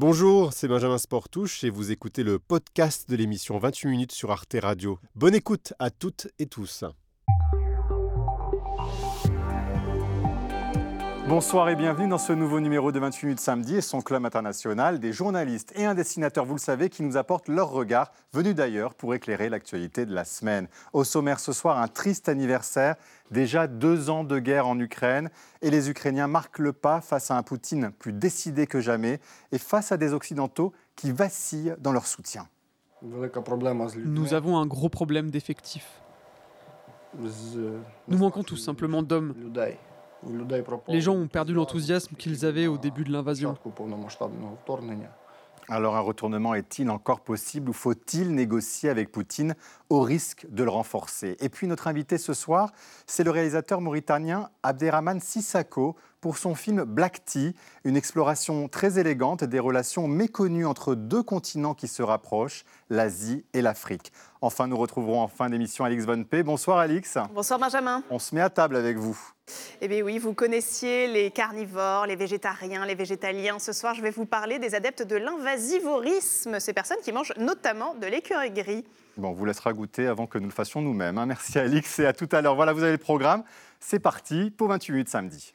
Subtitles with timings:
[0.00, 4.54] Bonjour, c'est Benjamin Sportouche et vous écoutez le podcast de l'émission 28 minutes sur Arte
[4.62, 5.00] Radio.
[5.16, 6.84] Bonne écoute à toutes et tous.
[11.28, 14.98] Bonsoir et bienvenue dans ce nouveau numéro de 28 minutes samedi et son club international.
[14.98, 18.94] Des journalistes et un dessinateur, vous le savez, qui nous apportent leur regard, venu d'ailleurs
[18.94, 20.68] pour éclairer l'actualité de la semaine.
[20.94, 22.96] Au sommaire ce soir, un triste anniversaire,
[23.30, 25.28] déjà deux ans de guerre en Ukraine,
[25.60, 29.20] et les Ukrainiens marquent le pas face à un Poutine plus décidé que jamais
[29.52, 32.48] et face à des Occidentaux qui vacillent dans leur soutien.
[33.02, 36.00] Nous avons un gros problème d'effectifs.
[37.18, 39.34] Nous manquons tout simplement d'hommes.
[40.88, 43.56] Les gens ont perdu l'enthousiasme qu'ils avaient au début de l'invasion.
[45.70, 49.54] Alors un retournement est-il encore possible ou faut-il négocier avec Poutine
[49.90, 51.36] au risque de le renforcer?
[51.40, 52.72] Et puis notre invité ce soir,
[53.06, 57.54] c'est le réalisateur mauritanien Abderrahman Sissako pour son film Black Tea,
[57.84, 63.60] une exploration très élégante des relations méconnues entre deux continents qui se rapprochent, l'Asie et
[63.60, 64.10] l'Afrique.
[64.40, 66.42] Enfin, nous retrouverons en fin d'émission Alix Von P.
[66.42, 67.18] Bonsoir Alix.
[67.34, 68.02] Bonsoir Benjamin.
[68.08, 69.18] On se met à table avec vous.
[69.80, 73.58] Eh bien oui, vous connaissiez les carnivores, les végétariens, les végétaliens.
[73.58, 77.94] Ce soir, je vais vous parler des adeptes de l'invasivorisme, ces personnes qui mangent notamment
[77.94, 78.84] de l'écureuil gris.
[79.16, 81.18] Bon, on vous laissera goûter avant que nous le fassions nous-mêmes.
[81.18, 81.26] Hein.
[81.26, 82.54] Merci Alix et à tout à l'heure.
[82.54, 83.42] Voilà, vous avez le programme.
[83.80, 85.54] C'est parti pour 28 minutes samedi.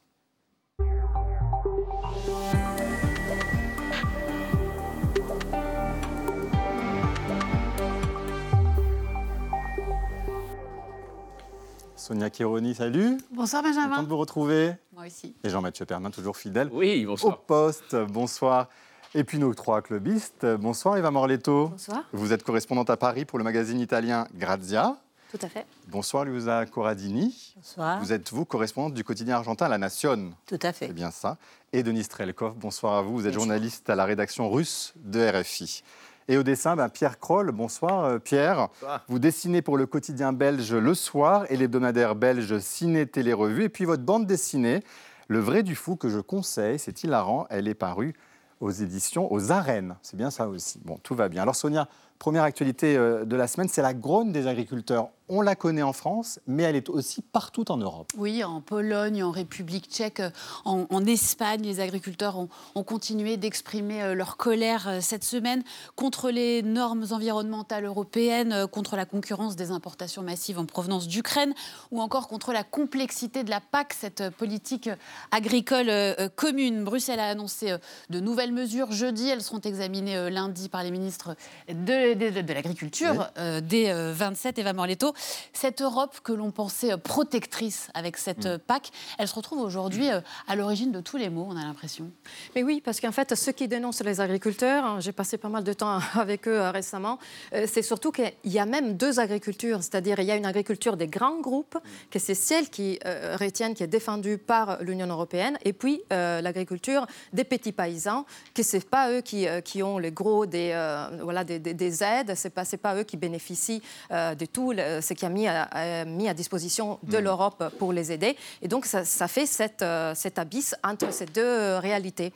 [12.04, 13.18] Sonia Kironi, salut.
[13.32, 13.88] Bonsoir Benjamin.
[13.88, 14.74] Content de vous retrouver.
[14.94, 15.38] Moi aussi.
[15.42, 16.68] Et Jean-Mathieu Pernin, toujours fidèle.
[16.74, 17.36] Oui, bonsoir.
[17.36, 18.68] Au poste, bonsoir.
[19.16, 20.46] Et puis nos trois clubistes.
[20.46, 21.70] Bonsoir Eva Morletto.
[21.70, 22.04] Bonsoir.
[22.12, 24.98] Vous êtes correspondante à Paris pour le magazine italien Grazia.
[25.32, 25.66] Tout à fait.
[25.88, 27.54] Bonsoir Luisa Corradini.
[27.56, 28.02] Bonsoir.
[28.02, 30.34] Vous êtes vous correspondante du quotidien argentin La Nation.
[30.46, 30.88] Tout à fait.
[30.88, 31.38] C'est bien ça.
[31.72, 33.14] Et Denis Strelkov, bonsoir à vous.
[33.14, 33.46] Vous êtes Bonsoir.
[33.46, 35.84] journaliste à la rédaction russe de RFI.
[36.28, 37.52] Et au dessin, ben, Pierre Kroll.
[37.52, 38.70] Bonsoir euh, Pierre.
[38.70, 39.04] Bonsoir.
[39.08, 43.64] Vous dessinez pour le quotidien belge Le Soir et l'hebdomadaire belge Ciné Télé Revue.
[43.64, 44.82] Et puis votre bande dessinée,
[45.28, 47.46] Le Vrai du Fou, que je conseille, c'est hilarant.
[47.50, 48.14] Elle est parue
[48.62, 49.96] aux éditions aux arènes.
[50.02, 50.80] C'est bien ça aussi.
[50.86, 51.42] Bon, tout va bien.
[51.42, 55.10] Alors Sonia, première actualité euh, de la semaine, c'est la grogne des agriculteurs.
[55.36, 58.12] On la connaît en France, mais elle est aussi partout en Europe.
[58.18, 60.22] Oui, en Pologne, en République tchèque,
[60.64, 65.64] en, en Espagne, les agriculteurs ont, ont continué d'exprimer euh, leur colère euh, cette semaine
[65.96, 71.56] contre les normes environnementales européennes, euh, contre la concurrence des importations massives en provenance d'Ukraine,
[71.90, 74.88] ou encore contre la complexité de la PAC, cette politique
[75.32, 75.92] agricole
[76.36, 76.84] commune.
[76.84, 77.76] Bruxelles a annoncé
[78.12, 79.30] de nouvelles mesures jeudi.
[79.30, 81.36] Elles seront examinées lundi par les ministres
[81.70, 83.26] de, de- de l'Agriculture Oui.
[83.40, 85.14] euh, des euh, 27, Eva Morletto.
[85.54, 90.10] Cette Europe que l'on pensait euh, protectrice avec cette euh, PAC, elle se retrouve aujourd'hui
[90.10, 92.10] euh, à l'origine de tous les maux, on a l'impression.
[92.56, 95.64] Mais oui, parce qu'en fait, ceux qui dénoncent les agriculteurs, hein, j'ai passé pas mal
[95.64, 97.20] de temps avec eux récemment,
[97.54, 100.98] euh, c'est surtout qu'il y a même deux agricultures, c'est-à-dire il y a une agriculture
[100.98, 101.78] des grands groupes,
[102.12, 106.42] que c'est celle qui euh, retiennent, qui est défendue par l'Union européenne, et puis euh,
[106.42, 111.08] l'agriculture des petits paysans, que c'est pas eux qui, qui ont le gros des, euh,
[111.22, 115.00] voilà, des, des- des aides, c'est pas, pas eux qui bénéficient euh, de tout le-
[115.04, 118.36] ce qui a mis à, à- mis à disposition de l'Europe pour les aider.
[118.64, 122.34] Et donc ça, ça fait cette, euh, cet abysse entre ces deux euh, réalités.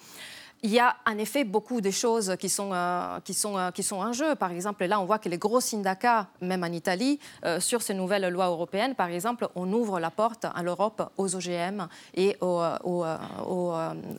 [0.63, 3.83] Il y a en effet beaucoup de choses qui sont, euh, qui, sont, euh, qui
[3.83, 4.33] sont en jeu.
[4.33, 7.93] Par exemple, là, on voit que les gros syndicats, même en Italie, euh, sur ces
[7.93, 12.59] nouvelles lois européennes, par exemple, on ouvre la porte à l'Europe aux OGM et aux,
[12.83, 13.05] aux,
[13.47, 13.73] aux,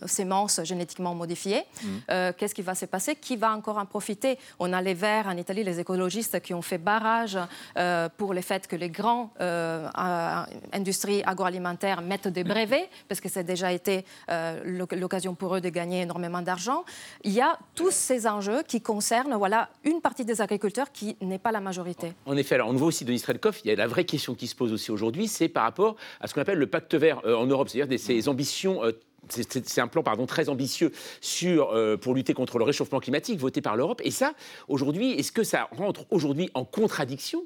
[0.07, 1.65] sémences génétiquement modifiées.
[2.11, 3.17] Euh, Qu'est-ce qui va se passer?
[3.17, 4.39] Qui va encore en profiter?
[4.61, 7.37] On a les Verts en Italie, les écologistes qui ont fait barrage
[8.17, 9.31] pour le fait que les grands
[10.73, 14.05] industries agroalimentaires mettent des brevets, parce que c'est déjà été
[14.65, 16.85] l'oc- l'occasion pour eux de gagner énormément d'argent.
[17.25, 21.39] Il y a tous ces enjeux qui concernent voilà, une partie des agriculteurs qui n'est
[21.39, 22.13] pas la majorité.
[22.27, 24.47] En effet, alors on voit aussi Denis Strelkov, il y a la vraie question qui
[24.47, 27.35] se pose aussi aujourd'hui, c'est par rapport à ce qu'on appelle le pacte vert euh,
[27.35, 28.85] en Europe, c'est-à-dire ces ambitions.
[28.85, 28.93] euh,
[29.29, 33.61] c'est un plan pardon, très ambitieux sur, euh, pour lutter contre le réchauffement climatique voté
[33.61, 34.01] par l'Europe.
[34.05, 34.33] Et ça,
[34.69, 37.45] aujourd'hui, est-ce que ça rentre aujourd'hui en contradiction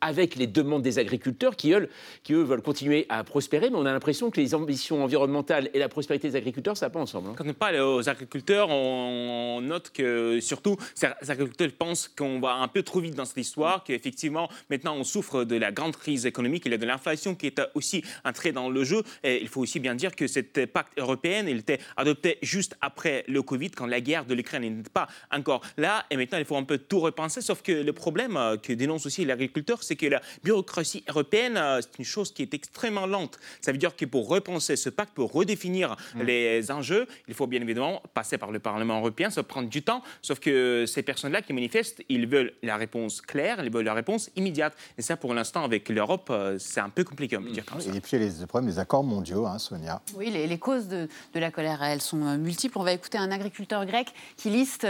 [0.00, 1.88] avec les demandes des agriculteurs qui eux,
[2.22, 5.78] qui, eux, veulent continuer à prospérer, mais on a l'impression que les ambitions environnementales et
[5.78, 7.28] la prospérité des agriculteurs, ça va pas ensemble.
[7.30, 7.34] hein.
[7.36, 12.68] Quand on parle aux agriculteurs, on note que surtout, ces agriculteurs pensent qu'on va un
[12.68, 16.64] peu trop vite dans cette histoire, qu'effectivement, maintenant, on souffre de la grande crise économique,
[16.66, 19.02] il y a de l'inflation qui est aussi entrée dans le jeu.
[19.24, 23.24] Et il faut aussi bien dire que cette pacte européen, il était adopté juste après
[23.28, 26.04] le Covid, quand la guerre de l'Ukraine n'était pas encore là.
[26.10, 27.40] Et maintenant, il faut un peu tout repenser.
[27.40, 31.80] Sauf que le problème euh, que dénonce aussi l'agriculteur, c'est que la bureaucratie européenne, euh,
[31.80, 33.38] c'est une chose qui est extrêmement lente.
[33.60, 36.22] Ça veut dire que pour repenser ce pacte, pour redéfinir mm.
[36.22, 40.02] les enjeux, il faut bien évidemment passer par le Parlement européen, ça prend du temps,
[40.22, 44.30] sauf que ces personnes-là qui manifestent, ils veulent la réponse claire, ils veulent la réponse
[44.36, 44.76] immédiate.
[44.98, 47.80] Et ça, pour l'instant, avec l'Europe, euh, c'est un peu compliqué, on peut dire comme
[47.80, 47.88] ça.
[47.94, 50.02] Et puis, il y a les problèmes des accords mondiaux, hein, Sonia.
[50.14, 52.78] Oui, les, causes de, la colère, elles sont euh, multiples.
[52.78, 54.86] On va écouter un agriculteur grec qui liste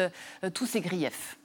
[0.54, 1.37] tous ses griefs.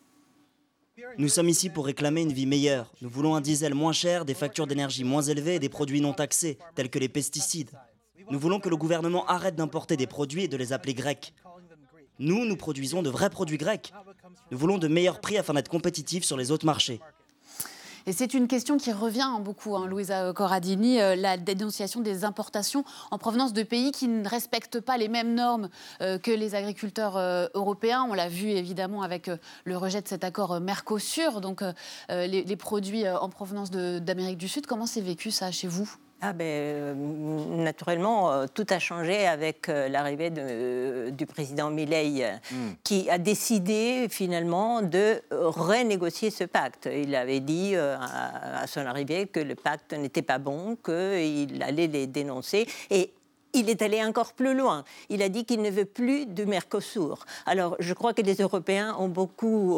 [1.17, 2.91] Nous sommes ici pour réclamer une vie meilleure.
[3.01, 6.13] Nous voulons un diesel moins cher, des factures d'énergie moins élevées et des produits non
[6.13, 7.71] taxés, tels que les pesticides.
[8.29, 11.33] Nous voulons que le gouvernement arrête d'importer des produits et de les appeler grecs.
[12.19, 13.91] Nous, nous produisons de vrais produits grecs.
[14.51, 16.99] Nous voulons de meilleurs prix afin d'être compétitifs sur les autres marchés.
[18.05, 22.83] Et c'est une question qui revient beaucoup, hein, Louisa Corradini, euh, la dénonciation des importations
[23.11, 25.69] en provenance de pays qui ne respectent pas les mêmes normes
[26.01, 28.05] euh, que les agriculteurs euh, européens.
[28.09, 29.31] On l'a vu évidemment avec
[29.63, 31.63] le rejet de cet accord Mercosur, donc
[32.09, 34.67] les, produits en provenance d'Amérique du Sud.
[34.67, 35.89] Comment c'est vécu ça chez vous?
[36.25, 40.29] Ah ben, euh, naturellement, euh, tout a changé avec euh, l'arrivée
[41.11, 42.55] du président Milei, hmm.
[42.81, 46.87] qui a décidé finalement de renégocier ce pacte.
[46.89, 52.07] Il avait dit à, son arrivée que le pacte n'était pas bon, qu'il allait les
[52.07, 52.67] dénoncer.
[52.89, 53.11] Et
[53.51, 54.85] il est allé encore plus loin.
[55.09, 57.25] Il a dit qu'il ne veut plus de Mercosur.
[57.45, 59.77] Alors, je crois que les Européens ont beaucoup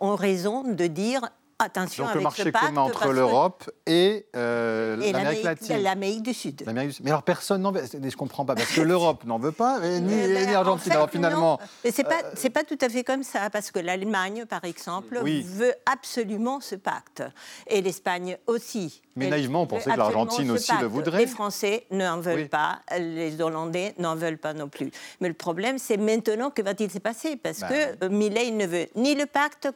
[0.00, 1.22] ont raison de dire
[1.60, 5.82] attention Donc le marché commun entre l'Europe et, euh, l'Amérique latine.
[5.82, 6.64] L'Amérique du Sud.
[6.66, 7.82] Mais alors personne n'en veut.
[7.92, 10.92] Je ne comprends pas parce que l'Europe n'en veut pas, et ni, euh, ben, l'Argentine.
[10.92, 11.60] alors finalement.
[11.84, 15.20] Mais c'est pas euh, pas tout à fait comme ça parce que l'Allemagne, par exemple,
[15.22, 17.22] veut absolument ce pacte
[17.66, 19.02] et l'Espagne aussi.
[19.16, 21.18] Mais naïvement, on pensait que l'Argentine aussi le voudrait.
[21.18, 24.90] Les Français n'en veulent pas, les Hollandais n'en veulent pas non plus.
[25.20, 27.36] Mais le problème, c'est maintenant que va-t-il se passer?
[27.36, 29.72] Parce ben que Millet ne veut ni le pacte euh,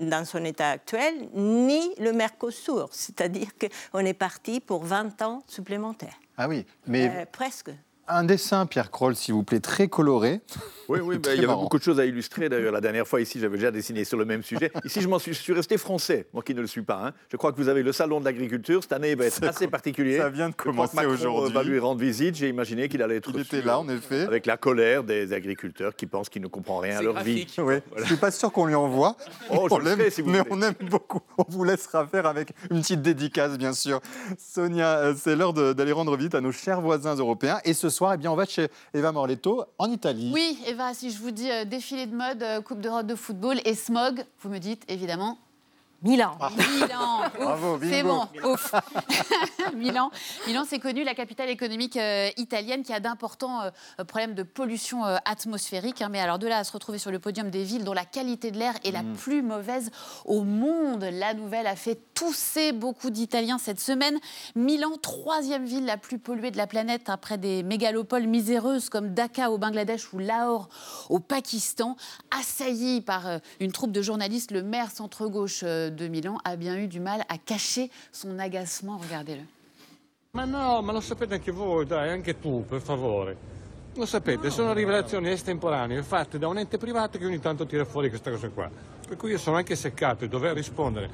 [0.00, 2.88] dans son état actuel, ni le Mercosur.
[2.92, 6.18] C'est-à-dire qu'on est parti pour 20 ans supplémentaires.
[6.36, 7.08] Ah oui, mais...
[7.08, 7.70] Euh, presque.
[8.06, 10.42] Un dessin, Pierre Kroll, s'il vous plaît, très coloré.
[10.88, 12.48] Oui, oui, il y avait beaucoup de choses à illustrer.
[12.48, 14.70] D'ailleurs, la dernière fois ici, j'avais déjà dessiné sur le même sujet.
[14.84, 17.00] Ici, je, suis, je suis resté français, moi qui ne le suis pas.
[17.06, 17.12] Hein.
[17.30, 18.82] Je crois que vous avez le salon de l'agriculture.
[18.82, 20.18] Cette année, il va être assez particulier.
[20.18, 21.54] Ça vient de commencer aujourd'hui.
[21.54, 22.34] va lui rendre visite.
[22.34, 23.30] J'ai imaginé qu'il allait être.
[23.32, 24.22] Il était là, en effet.
[24.22, 27.46] Avec la colère des agriculteurs qui pensent qu'ils ne comprennent rien à leur vie.
[27.58, 27.78] Oui.
[27.96, 29.16] Je ne suis pas sûr qu'on lui envoie.
[29.50, 31.20] Oh, je si vous Mais on aime beaucoup.
[31.38, 34.00] On vous laissera faire avec une petite dédicace, bien sûr.
[34.38, 37.60] Sonia, euh, c'est l'heure d'aller rendre visite à nos chers voisins européens.
[37.64, 40.30] Et ce eh on va chez Eva Morletto en Italie.
[40.32, 43.60] Oui, Eva, si je vous dis euh, défilé de mode, euh, Coupe d'Europe de football
[43.64, 45.38] et smog, vous me dites évidemment
[46.04, 46.36] Milan.
[46.38, 46.50] Ah.
[46.50, 47.20] Milan.
[47.40, 48.28] Bravo, C'est bon.
[48.44, 48.74] Ouf.
[49.74, 50.10] Milan.
[50.46, 55.06] Milan, c'est connu, la capitale économique euh, italienne qui a d'importants euh, problèmes de pollution
[55.06, 56.02] euh, atmosphérique.
[56.02, 56.10] Hein.
[56.10, 58.50] mais alors de là à se retrouver sur le podium des villes dont la qualité
[58.50, 59.14] de l'air est la mm.
[59.14, 59.90] plus mauvaise
[60.26, 64.18] au monde, la nouvelle a fait tousser beaucoup d'Italiens cette semaine.
[64.54, 69.50] Milan, troisième ville la plus polluée de la planète après des mégalopoles miséreuses comme Dhaka
[69.50, 70.68] au Bangladesh ou Lahore
[71.08, 71.96] au Pakistan,
[72.30, 77.00] assailli par une troupe de journalistes, le maire centre-gauche de Milan a bien eu du
[77.00, 78.98] mal à cacher son agacement.
[78.98, 79.46] Regardez-le.
[80.32, 83.36] Ma no, ma lo sapete anche voi, dai, anche tu, per favore.
[83.94, 88.08] Lo sapete, sono rivelazioni estemporanee fatte da un ente privato che ogni tanto tira fuori
[88.08, 88.68] questa cosa qua.
[89.06, 91.08] Per cui io sono anche seccato di dover rispondere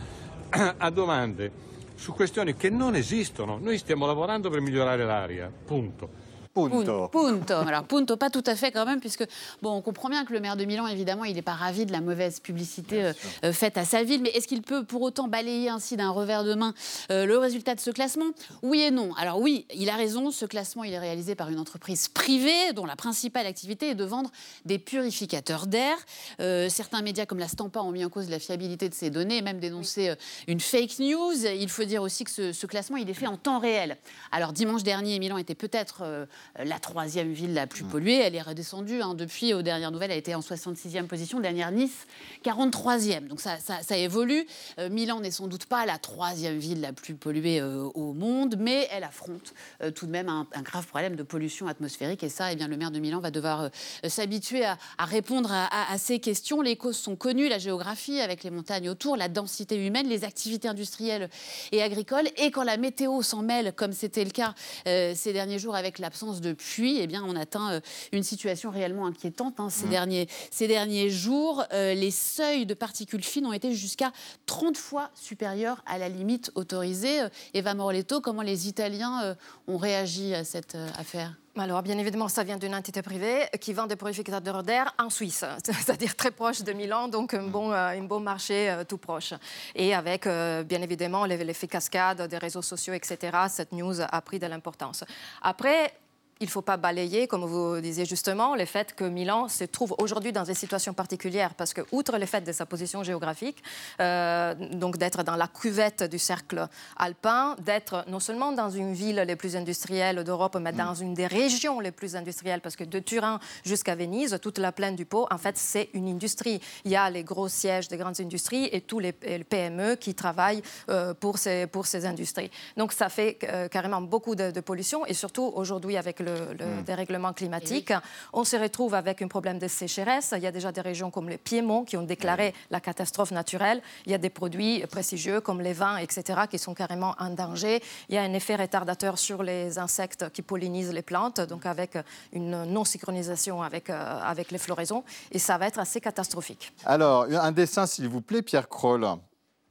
[0.78, 3.58] a domande su questioni che non esistono.
[3.58, 6.29] Noi stiamo lavorando per migliorare l'aria, punto.
[6.52, 7.08] Punto.
[7.08, 7.54] Punto.
[7.54, 9.24] Alors, punto, pas tout à fait quand même, puisque
[9.62, 11.92] bon, on comprend bien que le maire de Milan, évidemment, il n'est pas ravi de
[11.92, 13.12] la mauvaise publicité euh,
[13.44, 14.20] euh, faite à sa ville.
[14.20, 16.74] Mais est-ce qu'il peut pour autant balayer ainsi d'un revers de main
[17.12, 18.30] euh, le résultat de ce classement?
[18.62, 19.14] Oui et non.
[19.14, 20.32] Alors oui, il a raison.
[20.32, 24.04] Ce classement, il est réalisé par une entreprise privée dont la principale activité est de
[24.04, 24.30] vendre
[24.64, 25.96] des purificateurs d'air.
[26.38, 29.42] certains médias comme la Stampa ont mis en cause la fiabilité de ces données et
[29.42, 30.14] même dénoncé
[30.48, 31.46] une fake news.
[31.46, 33.98] Il faut dire aussi que ce, ce, classement, il est fait en temps réel.
[34.32, 36.26] Alors dimanche dernier, Milan était peut-être
[36.58, 37.88] la troisième ville la plus mm.
[37.88, 38.20] polluée.
[38.20, 39.14] Elle est redescendue hein.
[39.14, 41.40] depuis, aux dernières nouvelles, elle était en 66e position.
[41.40, 42.06] Dernière Nice,
[42.44, 43.26] 43e.
[43.26, 44.46] Donc ça, ça, évolue.
[44.78, 48.56] Euh, Milan n'est sans doute pas la troisième ville la plus polluée euh, au monde,
[48.58, 49.54] mais elle affronte
[49.94, 52.22] tout de même un, grave problème de pollution atmosphérique.
[52.22, 53.70] Et ça, eh bien, le maire de Milan va devoir
[54.06, 56.60] s'habituer à, répondre à, ces questions.
[56.60, 60.68] Les causes sont connues, la géographie avec les montagnes autour, la densité humaine, les activités
[60.68, 61.28] industrielles
[61.72, 62.28] et agricoles.
[62.36, 64.54] Et quand la météo s'en mêle, comme c'était le cas
[64.84, 67.80] ces derniers jours avec l'absence l'absence de pluie, eh bien, on atteint
[68.12, 69.58] une situation réellement inquiétante.
[69.58, 69.70] Hein.
[69.70, 69.90] Ces, mmh.
[69.90, 74.12] derniers, ces derniers jours, les seuils de particules fines ont été jusqu'à
[74.46, 77.20] 30 fois supérieurs à la limite autorisée.
[77.54, 81.34] Eva Morletto, comment les Italiens ont réagi à cette affaire?
[81.56, 85.44] Alors, bien évidemment, ça vient d'une entité privée qui vend des purificateurs d'air en Suisse,
[85.64, 89.34] c'est-à-dire très proche de Milan, donc un bon, euh, un bon marché euh, tout proche.
[89.74, 94.38] Et avec, euh, bien évidemment, l'effet cascade des réseaux sociaux, etc., cette news a pris
[94.38, 95.02] de l'importance.
[95.42, 95.92] Après,
[96.40, 99.94] il ne faut pas balayer, comme vous disiez justement, le fait que Milan se trouve
[99.98, 103.62] aujourd'hui dans des situations particulières, parce que, outre le fait de sa position géographique,
[104.00, 106.66] euh, donc d'être dans la cuvette du cercle
[106.96, 111.26] alpin, d'être non seulement dans une ville les plus industrielles d'Europe, mais dans une des
[111.26, 115.26] régions les plus industrielles, parce que de Turin jusqu'à Venise, toute la plaine du Pô,
[115.30, 116.58] en fait, c'est une industrie.
[116.86, 120.62] Il y a les gros sièges des grandes industries et tous les PME qui travaillent
[120.88, 122.50] euh, pour, ces, pour ces industries.
[122.78, 126.66] Donc, ça fait euh, carrément beaucoup de, de pollution, et surtout aujourd'hui avec le le,
[126.66, 126.82] hmm.
[126.82, 127.92] dérèglement climatique.
[128.32, 130.34] On se retrouve avec un problème de sécheresse.
[130.36, 133.82] Il y a déjà des régions comme le Piémont qui ont déclaré la catastrophe naturelle.
[134.06, 137.82] Il y a des produits prestigieux comme les vins, etc., qui sont carrément en danger.
[138.08, 141.98] Il y a un effet retardateur sur les insectes qui pollinisent les plantes, donc avec
[142.32, 145.04] une non-synchronisation avec, euh, avec les floraisons.
[145.32, 146.72] Et ça va être assez catastrophique.
[146.84, 149.06] Alors, un dessin, s'il vous plaît, Pierre Kroll.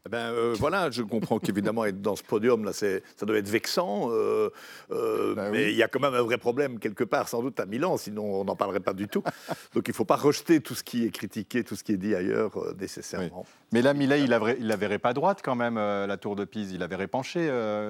[0.10, 2.88] Eh ben, euh, voilà, je comprends qu'évidemment, être dans ce podium, là, ça
[3.22, 4.10] doit être vexant.
[4.10, 4.50] Euh,
[4.90, 7.60] euh, ben mais il y a quand même un vrai problème quelque part, sans doute
[7.60, 9.22] à Milan, sinon on n'en parlerait pas du tout.
[9.76, 11.98] Donc il ne faut pas rejeter tout ce qui est critiqué, tout ce qui est
[11.98, 13.46] dit ailleurs nécessairement.
[13.72, 16.72] Mais là, Millet, il ne la verrait pas droite quand même, la tour de Pise.
[16.72, 17.48] Il avait verrait penché,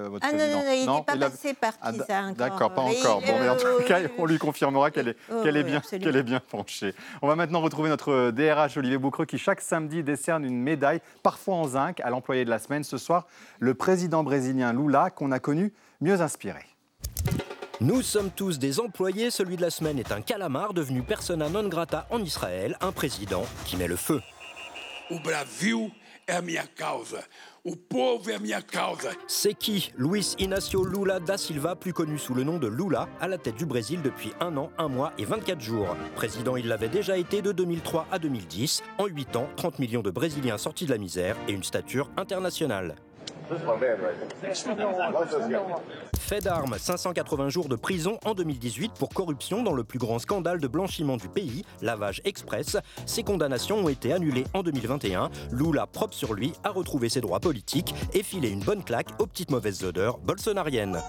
[0.10, 0.60] votre ah, président.
[0.60, 2.34] Non, non, il n'est pas passé par ah, Pise encore.
[2.36, 3.22] D'accord, pas encore.
[3.22, 6.18] Bon, mais en tout cas, on lui confirmera qu'elle est, oh, qu'elle est, bien, qu'elle
[6.18, 6.94] est bien penchée.
[7.22, 11.56] On va maintenant retrouver notre DRH, Olivier Boucreux, qui chaque samedi décerne une médaille, parfois
[11.56, 12.84] en zinc, à l'employé de la semaine.
[12.84, 13.28] Ce soir,
[13.60, 16.66] le président brésilien Lula, qu'on a connu mieux inspiré.
[17.82, 21.70] Nous sommes tous des employés, celui de la semaine est un calamar devenu persona non
[21.70, 24.22] grata en Israël, un président qui met le feu.
[25.10, 25.90] O Brasil
[26.28, 27.24] é é minha causa.
[29.28, 33.28] C'est qui Luis Inácio Lula da Silva, plus connu sous le nom de Lula, à
[33.28, 35.96] la tête du Brésil depuis un an, un mois et 24 jours.
[36.16, 38.84] Président, il l'avait déjà été de 2003 à 2010.
[38.98, 42.96] En 8 ans, 30 millions de Brésiliens sortis de la misère et une stature internationale.
[46.20, 50.60] Fait d'armes, 580 jours de prison en 2018 pour corruption dans le plus grand scandale
[50.60, 52.78] de blanchiment du pays, lavage express.
[53.08, 55.32] Ces condamnations ont été annulées en 2021.
[55.52, 59.26] Lula, propre sur lui, a retrouvé ses droits politiques et filé une bonne claque aux
[59.26, 61.00] petites mauvaises odeurs bolsonariennes.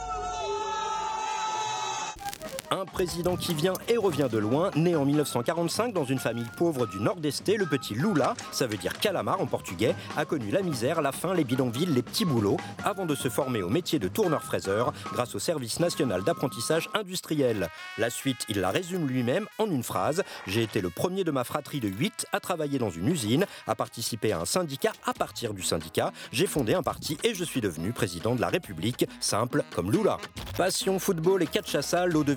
[2.73, 6.87] Un président qui vient et revient de loin, né en 1945 dans une famille pauvre
[6.87, 11.03] du nord-est, le petit Lula, ça veut dire calamar en portugais, a connu la misère,
[11.03, 14.93] la faim, les bidonvilles, les petits boulots, avant de se former au métier de tourneur-fraiseur
[15.12, 17.69] grâce au service national d'apprentissage industriel.
[17.99, 21.43] La suite, il la résume lui-même en une phrase J'ai été le premier de ma
[21.43, 24.93] fratrie de 8 à travailler dans une usine, à participer à un syndicat.
[25.07, 28.49] À partir du syndicat, j'ai fondé un parti et je suis devenu président de la
[28.49, 30.19] République, simple comme Lula.
[30.57, 31.75] Passion, football et catch
[32.07, 32.33] l'eau de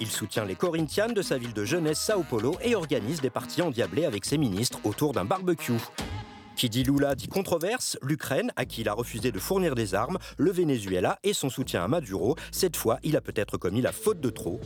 [0.00, 3.62] il soutient les Corinthians de sa ville de jeunesse Sao Paulo et organise des parties
[3.62, 5.78] endiablées avec ses ministres autour d'un barbecue.
[6.56, 10.18] Qui dit Lula dit controverse, l'Ukraine, à qui il a refusé de fournir des armes,
[10.38, 12.36] le Venezuela et son soutien à Maduro.
[12.52, 14.60] Cette fois, il a peut-être commis la faute de trop.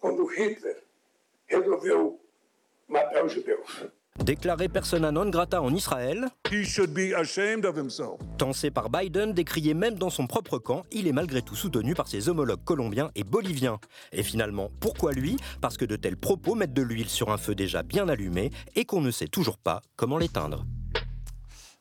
[0.00, 0.74] Quando Hitler
[3.28, 3.97] judeus.
[4.24, 6.28] Déclaré persona non grata en Israël,
[8.36, 12.08] tensé par Biden, décrié même dans son propre camp, il est malgré tout soutenu par
[12.08, 13.78] ses homologues colombiens et boliviens.
[14.12, 15.36] Et finalement, pourquoi lui?
[15.60, 18.84] Parce que de tels propos mettent de l'huile sur un feu déjà bien allumé et
[18.84, 20.64] qu'on ne sait toujours pas comment l'éteindre.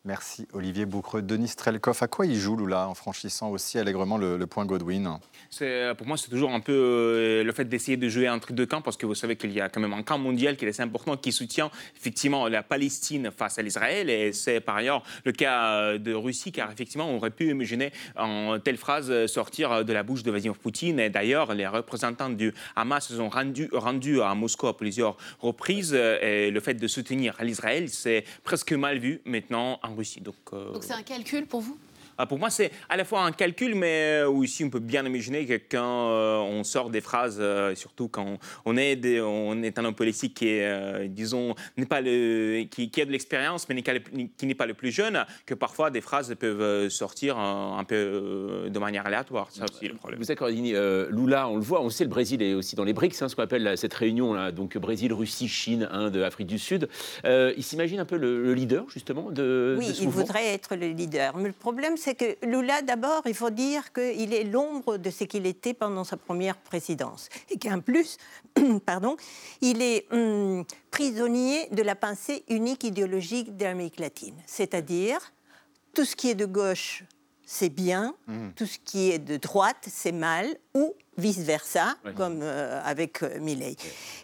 [0.08, 1.22] Merci Olivier Boucreux.
[1.22, 5.20] Denis Strelkov, à quoi il joue Lula en franchissant aussi allègrement le, point Godwin
[5.62, 8.56] euh, Pour moi, c'est toujours un peu euh, le fait d'essayer de jouer un truc
[8.56, 10.64] de camp parce que vous savez qu'il y a quand même un camp mondial qui
[10.64, 14.10] est assez important qui soutient effectivement la Palestine face à l'Israël.
[14.10, 17.92] Et c'est par ailleurs le cas euh, de Russie car effectivement on aurait pu imaginer
[18.16, 21.02] en telle phrase sortir de la bouche de Vladimir Poutine.
[21.02, 25.94] Et d'ailleurs les représentants du Hamas se sont rendus, à Moscou à plusieurs reprises.
[25.94, 30.84] Et le fait de soutenir l'Israël c'est presque mal vu maintenant en donc, euh, donc
[30.84, 31.78] c'est un calcul pour vous
[32.26, 35.60] pour moi, c'est à la fois un calcul, mais aussi on peut bien imaginer que
[35.70, 36.10] quand
[36.44, 37.42] on sort des phrases,
[37.76, 42.02] surtout quand on est, des, on est un homme politique qui est, disons, n'est pas
[42.02, 46.02] le, qui, a de l'expérience, mais qui n'est pas le plus jeune, que parfois des
[46.02, 49.50] phrases peuvent sortir un, peu de manière aléatoire.
[49.52, 50.20] Ça aussi le problème.
[50.20, 50.38] Vous savez,
[51.12, 53.36] Lula, on le voit, on sait le Brésil est aussi dans les BRICS, hein, ce
[53.36, 56.90] qu'on appelle cette réunion là, donc Brésil, Russie, Chine, Inde, Afrique du Sud.
[57.26, 61.38] il s'imagine un peu le, leader justement de, oui, ce il voudrait être le leader.
[61.38, 65.24] Mais le problème, c'est que Lula, d'abord, il faut dire qu'il est l'ombre de ce
[65.24, 67.30] qu'il était pendant sa première présidence.
[67.50, 68.18] Et qu'en plus,
[68.86, 69.18] pardon,
[69.62, 74.36] il est hum, prisonnier de la pensée unique idéologique d'Amérique latine.
[74.46, 75.20] C'est-à-dire,
[75.94, 77.04] tout ce qui est de gauche,
[77.46, 78.50] c'est bien, mmh.
[78.56, 83.76] tout ce qui est de droite, c'est mal, ou vice-versa, comme euh, avec euh, Milley.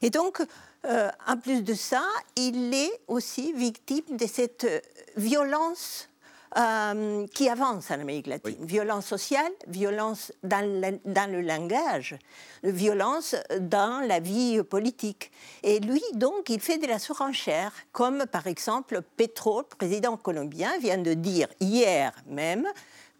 [0.02, 0.42] Et donc,
[0.86, 2.04] euh, en plus de ça,
[2.36, 4.68] il est aussi victime de cette
[5.16, 6.10] violence
[6.58, 8.64] euh, qui avance en Amérique latine.
[8.66, 12.16] Violence sociale, violence dans le, dans le, langage,
[12.64, 15.32] violence dans la vie politique.
[15.64, 20.98] Et lui, donc, il fait de la surenchère, comme par exemple Petro, président colombien, vient
[20.98, 22.68] de dire hier même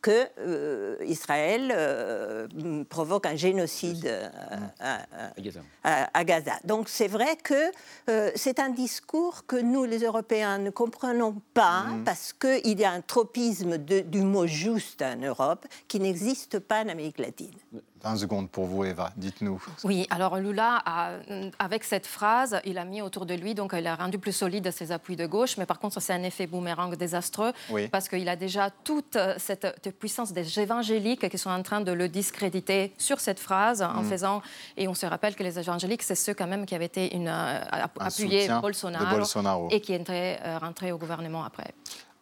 [0.04, 2.48] que euh, Israël euh,
[2.90, 4.28] provoque un génocide euh,
[5.84, 6.60] à, Gaza.
[6.66, 7.72] Donc c'est vrai que
[8.36, 12.04] c'est un discours que nous, les Européens, ne comprenons pas mm.
[12.04, 16.90] parce qu'il y a un tropisme du mot juste en Europe qui n'existe pas en
[16.90, 17.56] Amérique latine.
[18.04, 19.12] 20 secondes pour vous, Eva.
[19.16, 19.64] Dites-nous.
[19.84, 20.84] Oui, alors Lula,
[21.58, 24.72] avec cette phrase, il a mis autour de lui, donc il a rendu plus solide
[24.72, 27.54] ses appuis de gauche, mais par contre, c'est un effet boomerang désastreux,
[27.92, 32.10] parce qu'il a déjà toute cette puissance des évangéliques qui sont en train de le
[32.10, 34.10] discréditer sur cette phrase, en mm.
[34.10, 34.42] faisant.
[34.76, 37.30] Et on se rappelle que les évangéliques, c'est ceux quand même qui avaient été une,
[37.30, 37.60] euh,
[38.00, 41.74] appuyé Bolsonaro, et qui étaient euh, rentrés au gouvernement après.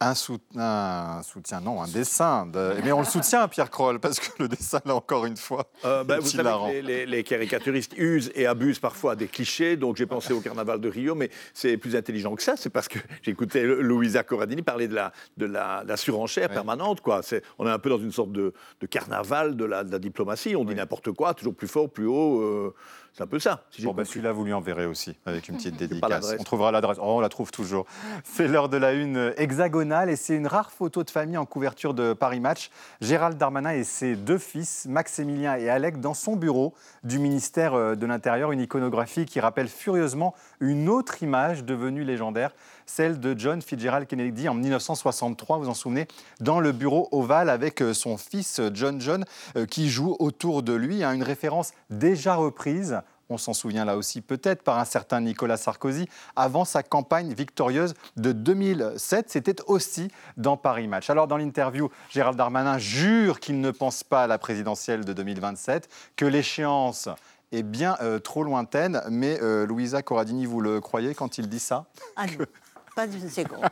[0.02, 2.48] Un, soutien, non, un dessin.
[2.84, 6.04] Mais on le soutient, Pierre Kroll, parce que le dessin, là, encore une fois, euh,
[6.04, 9.76] ben, vous savez, les, les, caricaturistes usent et abusent parfois des clichés.
[9.76, 12.54] Donc j'ai pensé au carnaval de Rio, mais c'est plus intelligent que ça.
[12.56, 17.00] C'est parce que j'écoutais Louisa Corradini parler de la, de la, surenchère permanente.
[17.00, 17.20] Quoi.
[17.58, 18.52] On est un peu dans une sorte de,
[18.90, 20.56] carnaval de la, diplomatie.
[20.56, 22.40] On dit n'importe quoi, toujours plus fort, plus haut.
[22.40, 22.74] Euh,
[23.14, 23.64] c'est un peu ça.
[23.80, 26.34] bon, bah, celui-là, vous lui enverrez aussi, avec une petite dédicace.
[26.38, 26.96] On trouvera l'adresse.
[26.98, 27.84] Oh, on la trouve toujours.
[28.24, 31.92] C'est l'heure de la une hexagonale et c'est une rare photo de famille en couverture
[31.92, 32.70] de Paris Match.
[33.02, 36.72] Gérald Darmanin et ses deux fils, Maximilien et Alec, dans son bureau
[37.04, 38.50] du ministère euh, de l'Intérieur.
[38.50, 42.54] Une iconographie qui rappelle furieusement une autre image devenue légendaire,
[42.94, 46.06] celle de John Fitzgerald Kennedy en 1963, vous en souvenez,
[46.40, 49.24] dans le bureau ovale avec euh, son fils John John
[49.56, 51.02] euh, qui joue autour de lui.
[51.02, 55.56] Hein, une référence déjà reprise on s'en souvient là aussi peut-être par un certain Nicolas
[55.56, 56.06] Sarkozy,
[56.36, 59.30] avant sa campagne victorieuse de 2007.
[59.30, 61.08] C'était aussi dans Paris Match.
[61.08, 65.88] Alors dans l'interview, Gérald Darmanin jure qu'il ne pense pas à la présidentielle de 2027,
[66.14, 67.08] que l'échéance
[67.52, 69.02] est bien euh, trop lointaine.
[69.10, 71.86] Mais euh, Louisa Corradini, vous le croyez quand il dit ça?
[72.16, 72.26] Ah
[72.94, 73.66] pas d'une seconde.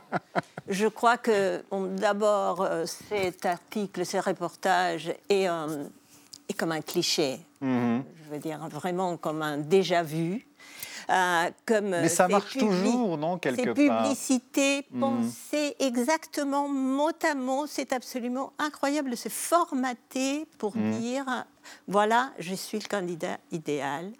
[0.67, 1.63] Je crois que
[1.97, 5.47] d'abord, euh, cet article, ce reportage est,
[6.49, 7.39] est comme un cliché.
[7.61, 8.03] Mhm.
[8.23, 10.45] Je veux dire vraiment comme un déjà vu.
[11.09, 14.99] Euh, comme Mais ça marche toujours, non, quelque ces publicités mhm.
[14.99, 20.99] pensées exactement mot à mot, c'est absolument incroyable de se formater pour mhm.
[20.99, 21.45] dire
[21.87, 24.11] voilà, je suis le candidat idéal.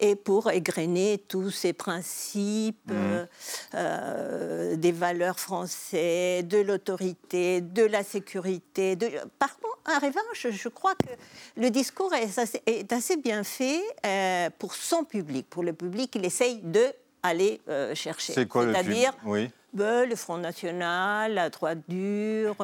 [0.00, 2.94] Et pour égrener tous ces principes mmh.
[2.94, 3.26] euh,
[3.74, 8.96] euh, des valeurs françaises, de l'autorité, de la sécurité.
[8.96, 9.10] De...
[9.38, 11.12] Par contre, en revanche, je crois que
[11.60, 16.60] le discours est assez, bien fait euh, pour son public, pour le public qu'il essaye
[16.62, 16.86] de
[17.22, 17.60] aller
[17.94, 18.32] chercher.
[18.32, 19.50] C'est quoi C'est-à-dire oui.
[19.74, 22.56] Ben, le Front National, la droite dure,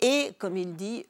[0.00, 1.04] et comme il dit,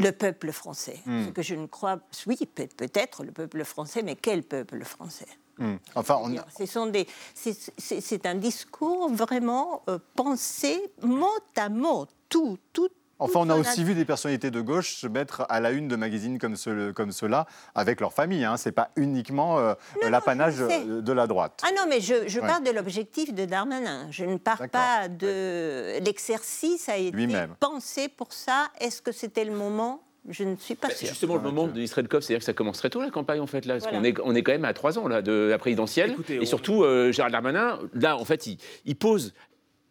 [0.00, 0.98] le peuple français.
[1.06, 1.26] Hmm.
[1.26, 5.28] Ce que je ne crois, oui, peut-être le peuple français, mais quel peuple français?
[5.58, 5.76] Hmm.
[5.94, 6.34] Enfin, on...
[6.58, 12.88] Ce sont des, c'est un discours vraiment euh, pensé mot à mot, tout, tout,
[13.20, 15.96] Enfin, on a aussi vu des personnalités de gauche se mettre à la une de
[15.96, 18.44] magazines comme, ce, comme ceux-là avec leur famille.
[18.44, 18.56] Hein.
[18.56, 19.74] Ce n'est pas uniquement euh,
[20.08, 21.62] l'apanage de la droite.
[21.64, 24.10] Ah non, mais je, parle de l'objectif de Darmanin.
[24.10, 27.26] Je ne parle pas de l'exercice a été
[27.58, 28.68] pensé pour ça.
[28.80, 30.02] Est-ce que c'était le moment?
[30.28, 31.08] Je ne suis pas bah, sûr.
[31.08, 33.64] Justement, le moment de Stredkov, c'est-à-dire que ça commence très tôt la campagne, en fait,
[33.64, 33.78] là.
[33.78, 36.14] Parce qu'on est, on est quand même à trois ans là, de la présidentielle.
[36.28, 38.46] et surtout, euh, Gérald Darmanin, là, en fait,
[38.84, 39.32] il, pose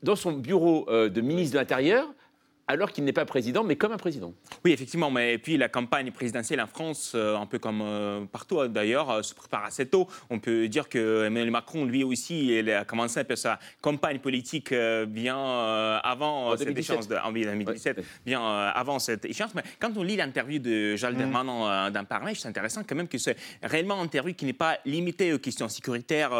[0.03, 2.07] dans son bureau euh, de ministre de l'Intérieur
[2.69, 4.31] alors qu'il n'est pas président, mais comme un président.
[4.63, 5.09] Oui, effectivement.
[5.09, 9.21] Mais puis la campagne présidentielle en France, euh, un peu comme euh, partout d'ailleurs, euh,
[9.23, 10.07] se prépare assez tôt.
[10.29, 14.19] On peut dire que Emmanuel Macron, lui aussi, il a commencé un peu sa campagne
[14.19, 14.71] politique
[15.07, 15.35] bien
[16.03, 19.55] avant cette échéance de, en 2017, bien avant cette échéance.
[19.55, 21.17] Mais quand on lit l'interview de Gilles mmh.
[21.17, 24.77] Darmanin dans Paris, c'est intéressant quand même que c'est réellement une interview qui n'est pas
[24.85, 26.31] limitée aux questions sécuritaires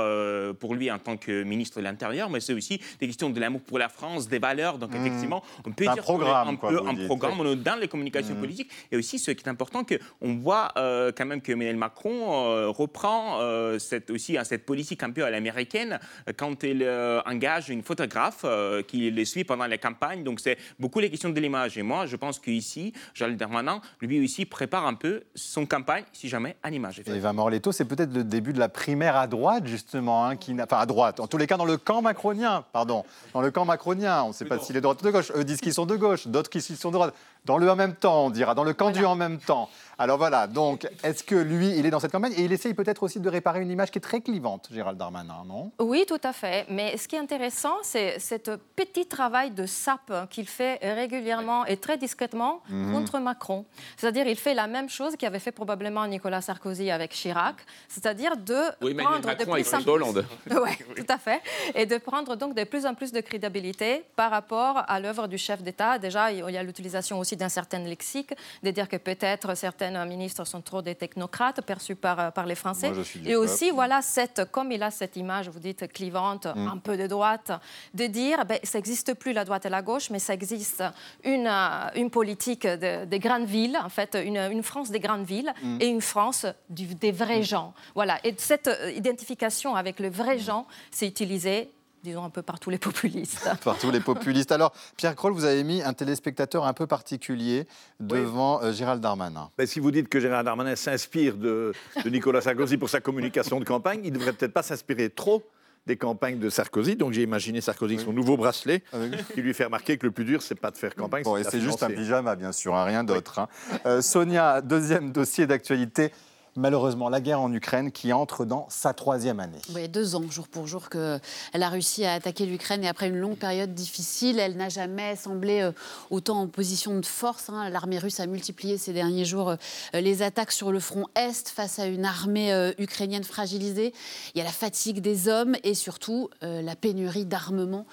[0.59, 3.61] pour lui en tant que ministre de l'Intérieur, mais c'est aussi des questions de l'amour
[3.61, 4.77] pour la France, des valeurs.
[4.77, 4.97] Donc mmh.
[4.97, 8.39] effectivement, on peut dire programme, un, peu, programme dans les communications mmh.
[8.39, 8.71] politiques.
[8.91, 12.69] Et aussi, ce qui est important, qu'on voit euh, quand même que Emmanuel Macron euh,
[12.69, 15.99] reprend euh, cette, aussi hein, cette politique un peu à l'américaine
[16.37, 16.87] quand il
[17.25, 18.45] engage une photographe
[18.87, 20.23] qui le suit pendant la campagne.
[20.23, 21.77] Donc, c'est beaucoup les questions de l'image.
[21.77, 26.27] Et moi, je pense qu'ici, Jean Darmanin, lui aussi, prépare un peu son campagne, si
[26.27, 26.99] jamais, en image.
[26.99, 30.53] Et Eva Morletto, c'est peut-être le début de la primaire à droite, justement, hein, qui
[30.53, 33.03] enfin à droite, en tous les cas dans le camp macronien, pardon,
[33.33, 34.23] dans le camp macronien.
[34.23, 35.31] On ne sait pas s'il est de droite ou de gauche.
[35.35, 37.13] Eux disent qu'ils sont de gauche, d'autres qui sont de droite.
[37.45, 39.69] Dans le en même temps, on dira, dans le camp du en même temps.
[40.01, 42.31] Alors voilà, donc est-ce que lui, il est dans cette campagne?
[42.37, 45.43] Et il essaye peut-être aussi de réparer une image qui est très clivante, Gérald Darmanin,
[45.45, 45.71] non?
[45.77, 46.65] Oui, tout à fait.
[46.69, 48.35] Mais ce qui est intéressant, c'est ce
[48.77, 52.93] petit travail de sape qu'il fait régulièrement et très discrètement mhm.
[52.93, 53.65] contre Macron.
[53.97, 57.57] C'est-à-dire, il fait la même chose qu'avait fait probablement Nicolas Sarkozy avec Chirac,
[57.89, 60.25] c'est-à-dire de oui, prendre Macron de plus en Hollande.
[60.49, 61.41] Oui, tout à fait.
[61.75, 65.37] Et de prendre donc de plus en plus de crédibilité par rapport à l'œuvre du
[65.37, 65.99] chef d'État.
[65.99, 70.45] Déjà, il y a l'utilisation aussi d'un certain lexique, de dire que peut-être certaines ministres
[70.45, 72.91] sont trop des technocrates perçus par, euh, par les Français.
[73.25, 76.67] et aussi, voilà, cette, comme il a cette image, vous dites, clivante, mm.
[76.67, 77.51] un peu de droite,
[77.93, 80.83] de dire, ben, ça n'existe plus la droite et la gauche, mais ça existe
[81.23, 85.53] une, euh, une politique des grandes villes, en fait, une, une, France des grandes villes
[85.61, 85.77] mm.
[85.81, 87.43] et une France des vrais mm.
[87.43, 87.73] gens.
[87.95, 88.19] Voilà.
[88.23, 91.71] Et cette euh, identification avec le vrai gens, c'est utilisé
[92.03, 93.49] disons un peu par tous les populistes.
[93.63, 94.51] par tous les populistes.
[94.51, 97.67] Alors, Pierre Kroll, vous avez mis un téléspectateur un peu particulier
[97.99, 99.49] devant euh, Gérald Darmanin.
[99.57, 101.73] Mais si vous dites que Gérald Darmanin s'inspire de,
[102.05, 105.43] Nicolas Sarkozy pour sa communication de campagne, il ne devrait peut-être pas s'inspirer trop
[105.87, 106.95] des campagnes de Sarkozy.
[106.95, 108.97] Donc j'ai imaginé Sarkozy avec son nouveau bracelet ah
[109.33, 111.23] qui lui fait remarquer que le plus dur, c'est pas de faire campagne.
[111.23, 113.39] Bon, et c'est juste un pyjama, bien sûr, hein, rien d'autre.
[113.39, 113.47] Hein.
[113.85, 116.11] Euh, Sonia, deuxième dossier d'actualité
[116.55, 119.59] malheureusement la guerre en Ukraine qui entre dans sa troisième année.
[119.73, 121.19] Oui, deux ans, jour pour jour, que
[121.53, 125.61] la Russie a attaqué l'Ukraine et après une longue période difficile, elle n'a jamais semblé
[125.61, 125.71] euh,
[126.09, 127.49] autant en position de force.
[127.49, 127.69] Hein.
[127.69, 129.55] L'armée russe a multiplié ces derniers jours euh,
[130.01, 133.93] les attaques sur le front Est face à une armée euh, ukrainienne fragilisée.
[134.33, 137.85] Il y a la fatigue des hommes et surtout la pénurie d'armement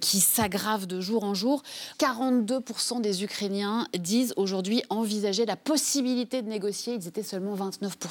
[0.00, 1.62] qui s'aggrave de jour en jour.
[1.98, 6.94] 42% des Ukrainiens disent aujourd'hui envisager la possibilité de négocier.
[6.94, 8.03] Ils étaient seulement 29%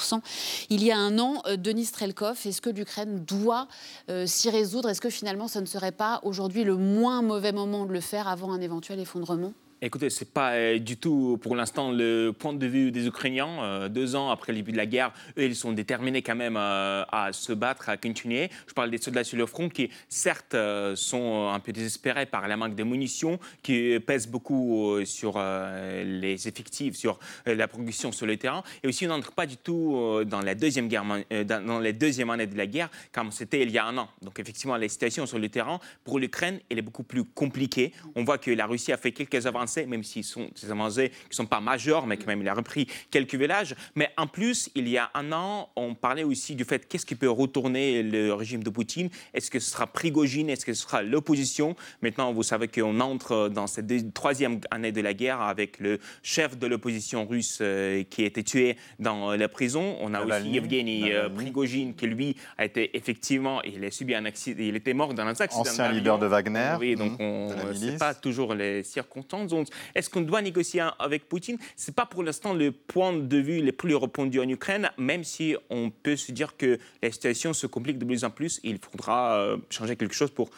[0.70, 1.42] il y a un an.
[1.48, 3.68] Euh, Denis Strelkov, est-ce que l'Ukraine doit
[4.10, 4.90] euh, s'y résoudre?
[4.90, 8.28] Est-ce que finalement ce ne serait pas aujourd'hui le moins mauvais moment de le faire
[8.28, 9.54] avant un éventuel effondrement?
[9.86, 13.50] Écoutez, ce n'est pas euh, du tout pour l'instant le point de vue des Ukrainiens.
[13.64, 16.56] Euh, deux ans après le début de la guerre, eux, ils sont déterminés quand même
[16.56, 18.50] euh, à se battre, à continuer.
[18.66, 20.56] Je parle des soldats sur le front qui, certes,
[20.96, 26.96] sont un peu désespérés par la manque de munitions, qui pèsent beaucoup sur les effectifs,
[26.96, 28.64] sur la production sur le terrain.
[28.84, 31.04] Et aussi, ils n'entrent pas du tout dans la deuxième guerre,
[31.46, 34.08] dans les deuxièmes années de la guerre, comme c'était il y a un an.
[34.22, 37.92] Donc, effectivement, la situation sur le terrain, pour l'Ukraine, elle est beaucoup plus compliquée.
[38.16, 41.30] On voit que la Russie a fait quelques avancées même s'ils sont des avancées qui
[41.32, 43.76] ne sont pas majeurs, mais quand même, il a repris quelques villages.
[43.96, 47.16] Mais en plus, il y a un an, on parlait aussi du fait qu'est-ce qui
[47.16, 50.50] peut retourner le régime de Poutine Est-ce que ce sera Prigogine?
[50.50, 51.76] Est-ce que ce sera l'opposition?
[52.02, 56.58] Maintenant, vous savez qu'on entre dans cette troisième année de la guerre avec le chef
[56.58, 59.98] de l'opposition russe euh, qui a été tué dans la prison.
[60.02, 64.26] On a aussi Evgeny euh, Prigogine qui, lui, a été effectivement, il a subi un
[64.26, 65.62] accident, il était mort dans un accident.
[65.62, 66.76] Ancien leader de Wagner.
[66.80, 67.24] Oui, donc mmh.
[67.24, 69.48] on ne sait pas toujours les circonstances.
[69.95, 73.61] Est-ce qu'on doit négocier avec Poutine Ce n'est pas pour l'instant le point de vue
[73.63, 77.67] le plus répandu en Ukraine, même si on peut se dire que la situation se
[77.67, 78.61] complique de plus en plus.
[78.63, 80.51] il faudra euh, changer quelque chose pour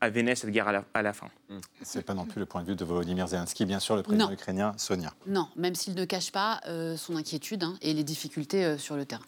[0.00, 1.28] amener cette guerre à la, fin.
[1.48, 1.60] Hmm.
[1.82, 4.02] Ce n'est pas non plus le point de vue de Volodymyr Zelensky, bien sûr, le
[4.02, 5.12] président ukrainien, Sonia.
[5.26, 8.96] Non, même s'il ne cache pas euh, son inquiétude hein, et les difficultés euh, sur
[8.96, 9.24] le terrain.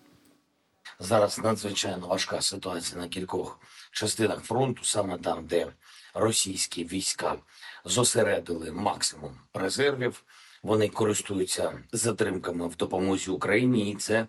[1.00, 3.60] Зараз надзвичайно важка ситуація на кількох
[3.92, 5.66] частинах фронту, саме там, де
[6.14, 7.36] російські війська
[7.85, 10.23] зосередили максимум резервів.
[10.63, 14.27] Вони користуються затримками в допомозі Україні, і це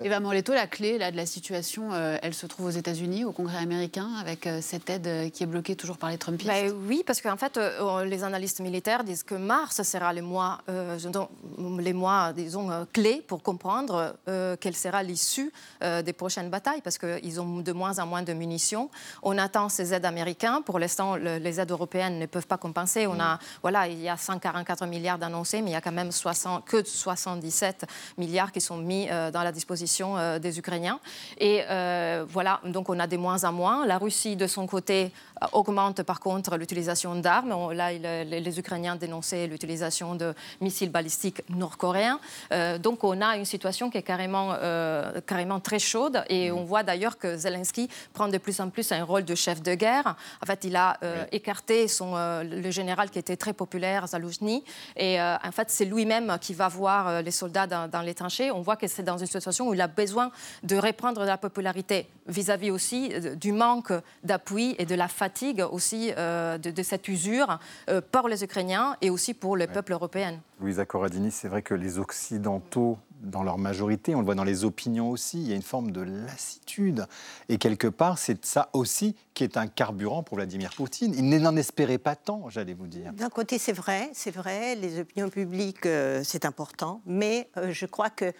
[0.00, 3.32] Eva Morletto, la clé là, de la situation, euh, elle se trouve aux États-Unis, au
[3.32, 6.72] Congrès américain, avec euh, cette aide euh, qui est bloquée toujours par les Trumpistes ben
[6.86, 7.58] Oui, parce qu'en fait,
[8.04, 10.58] les analystes militaires disent que mars sera le mois,
[11.78, 14.16] les mois disons, clés pour comprendre
[14.60, 18.90] quelle sera l'issue des prochaines batailles, parce qu'ils ont de moins en moins de munitions.
[19.22, 20.62] On attend ces aides américaines.
[20.64, 23.06] Pour l'instant, les aides européennes ne peuvent pas compenser.
[23.06, 26.12] On a, voilà, il y a 144 milliards d'annoncés, mais il y a quand même
[26.12, 27.86] 60, que 77
[28.18, 31.00] milliards qui sont mis dans la disposition euh, des Ukrainiens.
[31.38, 33.86] Et euh, voilà, donc on a des moins en moins.
[33.86, 37.72] La Russie, de son côté, euh, augmente par contre l'utilisation d'armes.
[37.72, 42.20] Là, les, Ukrainiens dénonçaient l'utilisation de missiles balistiques nord-coréens.
[42.78, 44.54] donc on a une situation qui est carrément,
[45.26, 46.22] carrément très chaude.
[46.28, 46.54] Et mm.
[46.54, 49.74] on voit d'ailleurs que Zelensky prend de plus en plus un rôle de chef de
[49.74, 50.14] guerre.
[50.42, 50.98] En fait, il a
[51.32, 54.62] écarté son, le général qui était très populaire, Zaloujny.
[54.96, 58.50] Et en fait, c'est lui-même qui va voir les soldats dans, dans les tranchées.
[58.50, 60.30] On voit que c'est dans une situation où il a besoin
[60.62, 65.64] de reprendre de la popularité vis-à-vis aussi euh, du manque d'appui et de la fatigue
[65.70, 70.40] aussi euh, de, cette usure euh, pour les Ukrainiens et aussi pour le peuple européen.
[70.60, 74.64] Louisa Corradini, c'est vrai que les Occidentaux dans leur majorité, on le voit dans les
[74.64, 77.06] opinions aussi, il y a une forme de lassitude.
[77.48, 81.14] Et quelque part, c'est ça aussi qui est un carburant pour Vladimir Poutine.
[81.16, 83.14] Il n'en espérait pas tant, j'allais vous dire.
[83.14, 85.88] D'un côté, c'est vrai, c'est vrai, les opinions publiques,
[86.22, 88.34] c'est important, mais je crois que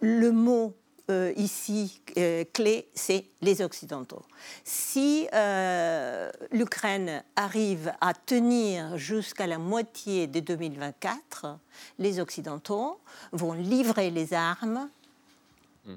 [0.00, 0.74] le mot
[1.10, 4.22] euh, ici euh, clé, c'est les Occidentaux.
[4.62, 11.58] Si euh, l'Ukraine arrive à tenir jusqu'à la moitié de 2024,
[11.98, 13.00] les Occidentaux
[13.32, 14.88] vont livrer les armes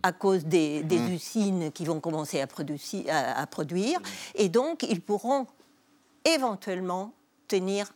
[0.02, 1.14] à cause des, mmh.
[1.14, 2.48] usines qui vont commencer à,
[3.40, 4.00] à produire,
[4.34, 5.46] et donc ils pourront
[6.26, 7.14] éventuellement
[7.48, 7.94] tenir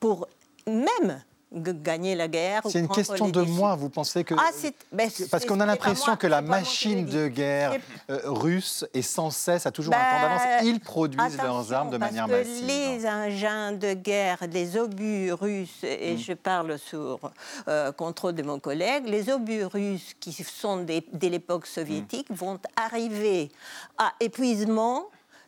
[0.00, 0.28] pour
[0.66, 1.20] même
[1.52, 2.62] gagner la guerre.
[2.68, 4.34] C'est une question de mois, vous pensez que...
[4.36, 4.50] Ah,
[4.92, 7.76] ben, parce qu'on a l'impression que la machine de guerre
[8.10, 10.42] euh, russe est sans cesse, a toujours un temps d'avance.
[10.42, 12.66] Ben, Ils produisent leurs armes de manière massive.
[12.66, 16.18] Les engins de guerre, les obus russes, et mm.
[16.18, 17.32] je parle sur
[17.68, 22.34] euh, contrôle de mon collègue, les obus russes qui sont de l'époque soviétique mm.
[22.34, 23.50] vont arriver
[23.98, 25.06] à épuisement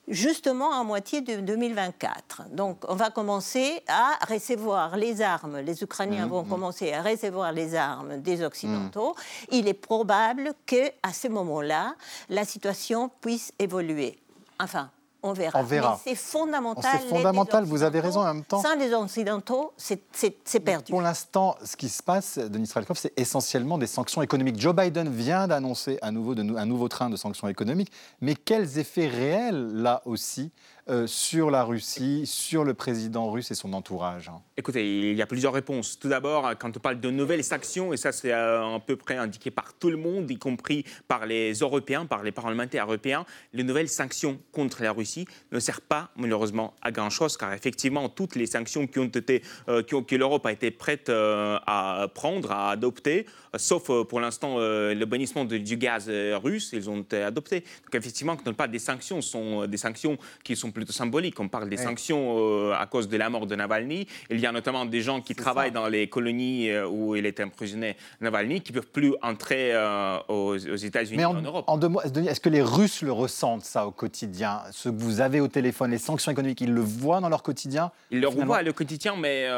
[0.08, 2.50] justement en moitié de 2024.
[2.50, 6.48] Donc on va commencer à recevoir les armes, les Ukrainiens mmh, vont mmh.
[6.48, 9.10] commencer à recevoir les armes des Occidentaux.
[9.10, 9.54] Mmh.
[9.54, 11.94] Il est probable qu'à ce moment-là,
[12.28, 14.18] la situation puisse évoluer.
[14.60, 14.90] Enfin,
[15.28, 16.00] on verra.
[16.02, 17.00] c'est fondamental.
[17.00, 18.62] C'est fondamental, vous avez raison en même temps.
[18.62, 20.90] Sans les Occidentaux, c'est perdu.
[20.90, 24.60] Pour l'instant, ce qui se passe, Denis Strelkov, c'est essentiellement des sanctions économiques.
[24.60, 29.08] Joe Biden vient d'annoncer à nouveau un nouveau train de sanctions économiques, mais quels effets
[29.08, 30.52] réels, là aussi,
[30.90, 35.26] euh, sur la Russie, sur le président russe et son entourage Écoutez, il y a
[35.26, 35.98] plusieurs réponses.
[35.98, 39.18] Tout d'abord, quand on parle de nouvelles sanctions, et ça c'est euh, à peu près
[39.18, 43.64] indiqué par tout le monde, y compris par les Européens, par les parlementaires européens, les
[43.64, 45.17] nouvelles sanctions contre la Russie
[45.52, 49.82] ne servent pas malheureusement à grand-chose, car effectivement, toutes les sanctions qui ont été, euh,
[49.82, 53.26] que l'Europe a été prête à prendre, à adopter,
[53.56, 57.60] sauf pour l'instant le bannissement du gaz russe, ils ont été adoptés.
[57.60, 61.38] Donc effectivement, quand on parle des sanctions, ce sont des sanctions qui sont plutôt symbolique.
[61.40, 64.06] On parle des sanctions euh, à cause de la mort de Navalny.
[64.30, 67.44] Il y a notamment des gens qui travaillent dans les colonies euh, où il était
[67.44, 71.64] emprisonné, Navalny, qui ne peuvent plus entrer euh, aux, États-Unis Mais en, Europe.
[71.68, 75.40] En deux mots, est-ce que les Russes le ressentent, ça, au quotidien Ce vous avez
[75.40, 78.72] au téléphone, les sanctions économiques, ils le voient dans leur quotidien Ils le voient au
[78.72, 79.48] quotidien, mais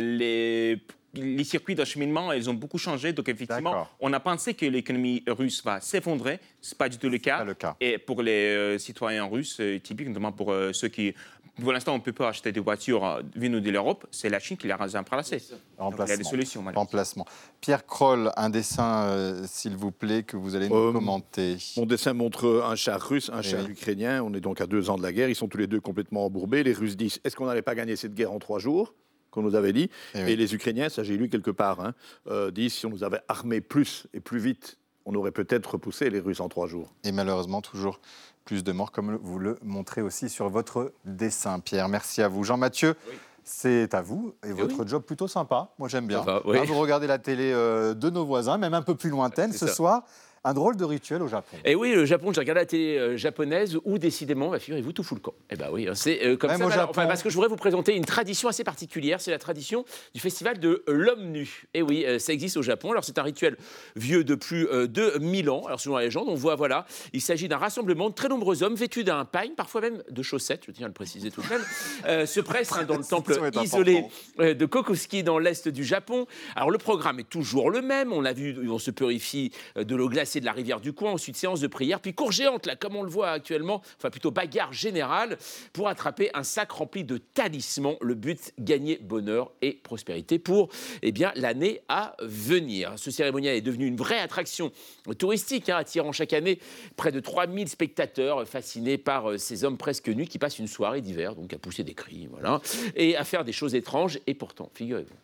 [0.00, 0.80] les
[1.14, 3.12] les circuits d'acheminement, ils ont beaucoup changé.
[3.12, 6.38] Donc, effectivement, on a pensé que l'économie russe va s'effondrer.
[6.60, 7.44] Ce n'est pas du tout le cas.
[7.44, 7.76] le cas.
[7.80, 11.14] Et pour les euh, citoyens russes, euh, typiques, notamment pour euh, ceux qui.
[11.60, 14.06] Pour l'instant, on ne peut pas acheter des voitures venues de l'Europe.
[14.10, 15.42] C'est la Chine qui les a remplacées.
[15.78, 16.64] il y a des solutions.
[16.74, 17.26] Remplacement.
[17.60, 21.56] Pierre Kroll, un dessin, s'il vous plaît, que vous allez nous commenter.
[21.76, 24.22] Mon dessin montre un char russe, un char ukrainien.
[24.22, 25.28] On est donc à deux ans de la guerre.
[25.28, 26.62] Ils sont tous les deux complètement embourbés.
[26.62, 28.94] Les Russes disent est-ce qu'on n'allait pas gagner cette guerre en trois jours
[29.30, 29.90] qu'on nous avait dit.
[30.14, 31.94] Eh et, les Ukrainiens, ça j'ai lu quelque part, hein,
[32.26, 34.79] euh, disent si on nous avait armés plus et plus vite,
[35.10, 36.92] on aurait peut-être repoussé les Russes en trois jours.
[37.04, 38.00] Et malheureusement, toujours
[38.44, 41.88] plus de morts, comme vous le montrez aussi sur votre dessin, Pierre.
[41.88, 42.44] Merci à vous.
[42.44, 42.94] Jean-Mathieu.
[43.42, 45.70] C'est à vous et, votre job plutôt sympa.
[45.78, 46.22] Moi j'aime bien.
[46.26, 49.66] Hein, vous regardez la télé euh, de nos voisins, même un peu plus lointaine ce
[49.66, 50.04] soir.
[50.42, 51.54] Un drôle de rituel au Japon.
[51.66, 54.94] Et eh oui, le Japon, j'ai regardé la télé euh, japonaise où décidément, bah, figurez-vous,
[54.94, 55.34] tout fout le camp.
[55.50, 56.64] Et eh bah oui, hein, c'est euh, comme ça.
[56.64, 56.92] Au Japon...
[56.94, 60.58] parce que je voudrais vous présenter une tradition assez particulière, c'est la tradition du festival
[60.58, 61.66] de l'homme nu.
[61.74, 62.90] Et eh oui, euh, ça existe au Japon.
[62.92, 63.58] Alors c'est un rituel
[63.96, 65.64] vieux de plus de 1000 ans.
[65.66, 68.76] Alors selon la légende, on voit, voilà, il s'agit d'un rassemblement de très nombreux hommes
[68.76, 72.26] vêtus d'un pagne, parfois même de chaussettes, je tiens à le préciser tout de même,
[72.26, 74.06] se pressent hein, dans le temple isolé
[74.38, 76.26] de Kokuski dans l'est du Japon.
[76.56, 78.14] Alors le programme est toujours le même.
[78.14, 81.36] On a vu, on se purifie de l'eau glacée de la rivière du coin ensuite
[81.36, 84.72] séance de prière, puis cour géante, là, comme on le voit actuellement, enfin plutôt bagarre
[84.72, 85.38] générale,
[85.72, 87.96] pour attraper un sac rempli de talismans.
[88.00, 90.68] Le but, gagner bonheur et prospérité pour
[91.02, 92.92] eh bien, l'année à venir.
[92.96, 94.70] Ce cérémonial est devenu une vraie attraction
[95.18, 96.60] touristique, hein, attirant chaque année
[96.96, 101.00] près de 3000 spectateurs fascinés par euh, ces hommes presque nus qui passent une soirée
[101.00, 102.60] d'hiver, donc à pousser des cris, voilà,
[102.94, 104.18] et à faire des choses étranges.
[104.26, 105.14] Et pourtant, figurez-vous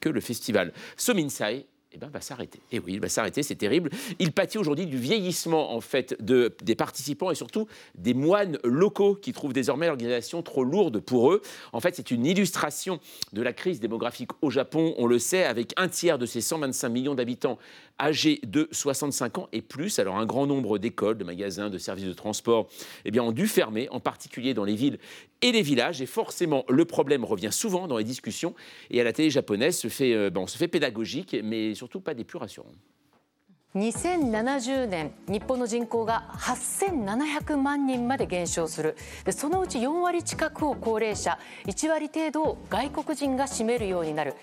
[0.00, 2.58] que le festival Sominsai eh ben, va s'arrêter.
[2.72, 3.90] Et eh oui, il va s'arrêter, c'est terrible.
[4.18, 9.14] Il pâtit aujourd'hui du vieillissement en fait de, des participants et surtout des moines locaux
[9.14, 11.40] qui trouvent désormais l'organisation trop lourde pour eux.
[11.72, 12.98] En fait, c'est une illustration
[13.32, 14.94] de la crise démographique au Japon.
[14.98, 17.58] On le sait, avec un tiers de ses 125 millions d'habitants
[18.00, 19.98] âgés de 65 ans et plus.
[20.00, 22.68] Alors un grand nombre d'écoles, de magasins, de services de transport
[23.04, 24.98] eh bien, ont dû fermer, en particulier dans les villes
[25.43, 26.01] et les villages.
[26.01, 28.53] Et forcément, le problème revient souvent dans les discussions.
[28.89, 32.13] Et à la télé japonaise, se fait, euh, on se fait pédagogique, mais surtout pas
[32.13, 32.71] des plus rassurants.
[33.75, 44.33] 2070年日本の人口が8700万人まで減少するでそのうち4割近くを高齢者1割程度を外国人が占めるようになる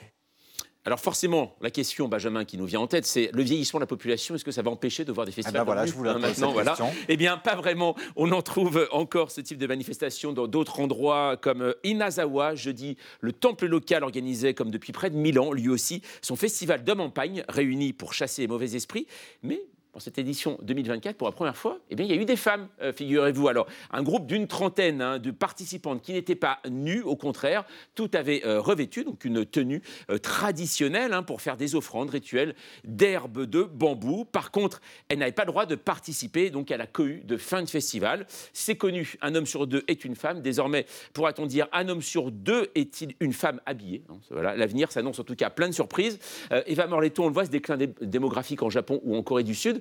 [0.83, 3.87] alors forcément, la question, Benjamin, qui nous vient en tête, c'est le vieillissement de la
[3.87, 4.33] population.
[4.33, 6.17] Est-ce que ça va empêcher de voir des festivals ah ben voilà, je vous la
[6.17, 6.75] maintenant voilà.
[7.07, 7.95] Eh bien, pas vraiment.
[8.15, 12.55] On en trouve encore ce type de manifestation dans d'autres endroits, comme euh, Inazawa.
[12.55, 16.83] Jeudi, le temple local organisait, comme depuis près de 1000 ans, lui aussi, son festival
[16.83, 19.05] d'hommes en pagne, réunis pour chasser les mauvais esprits.
[19.43, 19.61] Mais
[19.91, 22.37] pour cette édition 2024, pour la première fois, eh bien, il y a eu des
[22.37, 23.49] femmes, euh, figurez-vous.
[23.49, 28.09] Alors, un groupe d'une trentaine hein, de participantes qui n'étaient pas nues, au contraire, tout
[28.13, 33.45] avait euh, revêtu, donc une tenue euh, traditionnelle hein, pour faire des offrandes rituelles d'herbes
[33.45, 34.23] de bambou.
[34.23, 37.61] Par contre, elles n'avaient pas le droit de participer donc à la cohue de fin
[37.61, 38.25] de festival.
[38.53, 40.41] C'est connu, un homme sur deux est une femme.
[40.41, 44.03] Désormais, pourra-t-on dire un homme sur deux est-il une femme habillée?
[44.31, 46.19] L'avenir s'annonce en tout cas plein de surprises.
[46.65, 49.80] Eva Morletto, on le voit, ce déclin démographique en Japon ou en Corée du Sud,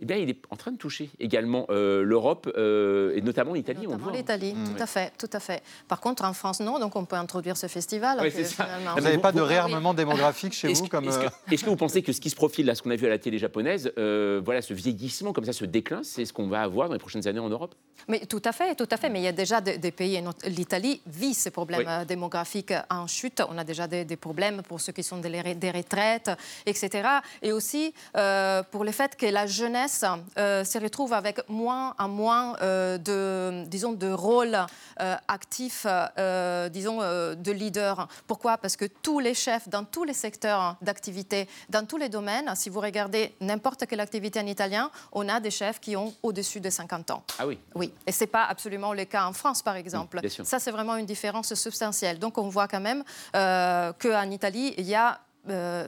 [0.00, 3.84] eh bien, il est en train de toucher également euh, l'Europe euh, et notamment l'Italie.
[3.84, 4.74] Notamment l'Italie, mmh.
[4.76, 5.60] tout à fait, tout à fait.
[5.88, 8.20] Par contre, en France, non, donc on peut introduire ce festival.
[8.22, 11.68] Oui, vous n'avez pas de réarmement démographique chez vous comme Est-ce que, euh, est que,
[11.68, 13.38] vous pensez que ce qui se profile là, ce qu'on a vu à la télé
[13.38, 17.00] japonaise, voilà, ce vieillissement comme ça, ce déclin, c'est ce qu'on va avoir dans les
[17.00, 17.74] prochaines années en Europe?
[18.06, 19.08] Mais tout à fait, tout à fait.
[19.08, 23.42] Mais il y a déjà des, pays, l'Italie vit ces problèmes démographiques en chute.
[23.48, 26.30] On a déjà des, problèmes pour ceux qui sont des, des retraites,
[26.66, 27.08] etc.
[27.42, 27.92] Et aussi
[28.70, 29.87] pour le fait que la jeunesse
[30.38, 34.56] euh, se retrouve avec moins en moins euh, de, disons, de rôle
[35.00, 35.86] euh, actif,
[36.70, 38.08] disons, de leader.
[38.26, 38.58] Pourquoi?
[38.58, 42.68] Parce que tous les chefs dans tous les secteurs d'activité, dans tous les domaines, si
[42.68, 46.70] vous regardez n'importe quelle activité en italien, on a des chefs qui ont au-dessus de
[46.70, 47.22] 50 ans.
[47.38, 50.20] Ah oui Oui, et ce n'est pas absolument le cas en France, par exemple.
[50.44, 52.18] Ça, c'est vraiment une différence substantielle.
[52.18, 55.86] Donc, on voit quand même qu'en Italie, il y a euh,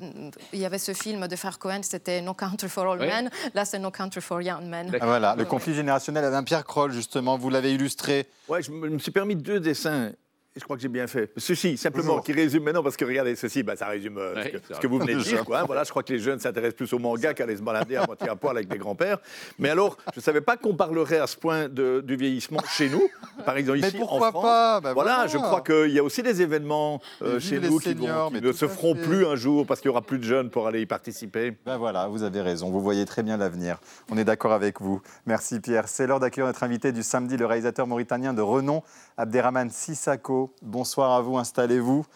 [0.52, 3.30] il y avait ce film de frère Cohen, c'était No Country for All Men.
[3.54, 4.90] Là, c'est No Country for Young Men.
[5.00, 8.26] Ah, voilà, le conflit générationnel avec Pierre Kroll, justement, vous l'avez illustré.
[8.48, 10.12] Ouais, je me suis permis deux dessins
[10.56, 11.30] je crois que j'ai bien fait.
[11.36, 14.86] Ceci, simplement, qui résume maintenant, parce que regardez, ceci, bah, ça résume euh, ce, que,
[14.88, 15.44] vous venez de dire.
[15.44, 15.64] Quoi, hein.
[15.64, 18.04] voilà, je crois que les jeunes s'intéressent plus au manga qu'à aller se balader à
[18.04, 19.18] moitié à poil avec des grands-pères.
[19.60, 22.88] Mais alors, je ne savais pas qu'on parlerait à ce point de, du vieillissement chez
[22.88, 23.02] nous,
[23.44, 24.42] par exemple ici Mais pourquoi en France.
[24.42, 24.80] Pas?
[24.80, 28.52] Ben voilà, je crois qu'il y a aussi des événements euh, chez nous qui, ne
[28.52, 30.86] se feront plus un jour parce qu'il n'y aura plus de jeunes pour aller y
[30.86, 31.56] participer.
[31.64, 33.78] Ben voilà, vous avez raison, vous voyez très bien l'avenir.
[34.10, 35.00] On est d'accord avec vous.
[35.26, 35.86] Merci Pierre.
[35.86, 38.82] C'est l'heure d'accueillir notre invité du samedi, le réalisateur mauritanien de renom,
[39.16, 40.39] Abderrahman Sissako.
[40.62, 42.06] Bonsoir à vous, installez-vous.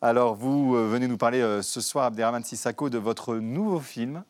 [0.00, 4.24] Alors, vous euh, venez nous parler euh, ce soir, Abderrahman Sissako, de votre nouveau film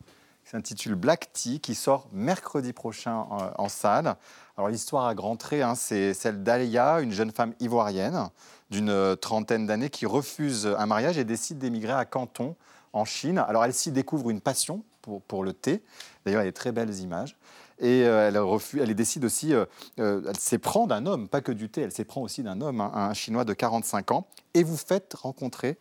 [0.45, 4.17] qui s'intitule Black Tea, qui sort mercredi prochain en, salle.
[4.57, 8.29] Alors, l'histoire à grands traits, hein, c'est celle d'Alia, une jeune femme ivoirienne
[8.71, 12.57] d'une euh, trentaine d'années qui refuse un mariage et décide d'émigrer à Canton,
[12.93, 13.39] en Chine.
[13.39, 14.85] Alors, elle s'y découvre une passion
[15.29, 15.83] pour, le thé.
[16.25, 17.37] D'ailleurs, il y a de très belles images.
[17.81, 19.53] Et elle, refuse, elle décide aussi,
[19.97, 23.15] elle s'éprend d'un homme, pas que du thé, elle s'éprend aussi d'un homme, hein, un
[23.15, 25.77] Chinois de 45 ans et vous faites rencontrer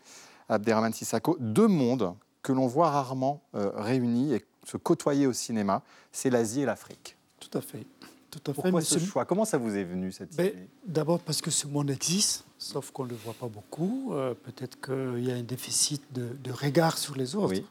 [0.50, 5.82] Abderrahman Sissako deux mondes que l'on voit rarement euh, réunis et se côtoyer au cinéma,
[6.12, 7.18] c'est l'Asie et l'Afrique.
[7.40, 7.86] Tout à fait.
[8.30, 9.26] Tout à Pourquoi ce choix?
[9.26, 10.68] Comment ça vous est venu cette ben, idée?
[10.86, 14.12] D'abord parce que ce monde existe, sauf qu'on ne le voit pas beaucoup.
[14.14, 17.62] Euh, peut-être qu'il y a un déficit de, regard sur les autres.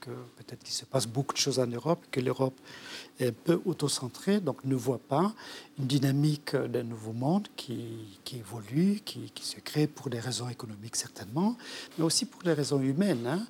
[0.00, 2.54] que peut-être qu'il se passe beaucoup de choses en Europe, que l'Europe
[3.18, 5.34] est peu autocentrée, donc ne voit pas
[5.78, 11.56] une dynamique d'un nouveau monde qui, évolue, qui, se crée pour des raisons économiques certainement,
[11.98, 13.26] mais aussi pour des raisons humaines.
[13.26, 13.46] Hein.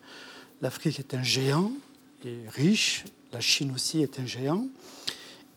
[0.63, 1.73] L'Afrique est un géant,
[2.25, 4.67] et riche, la Chine aussi est un géant.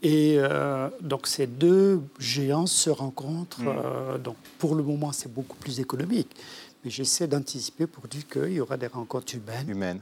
[0.01, 3.61] Et euh, donc ces deux géants se rencontrent.
[3.61, 3.67] Mm.
[3.67, 6.29] Euh, donc pour le moment, c'est beaucoup plus économique.
[6.83, 9.69] Mais j'essaie d'anticiper pour dire qu'il y aura des rencontres humaines.
[9.69, 10.01] Humaines.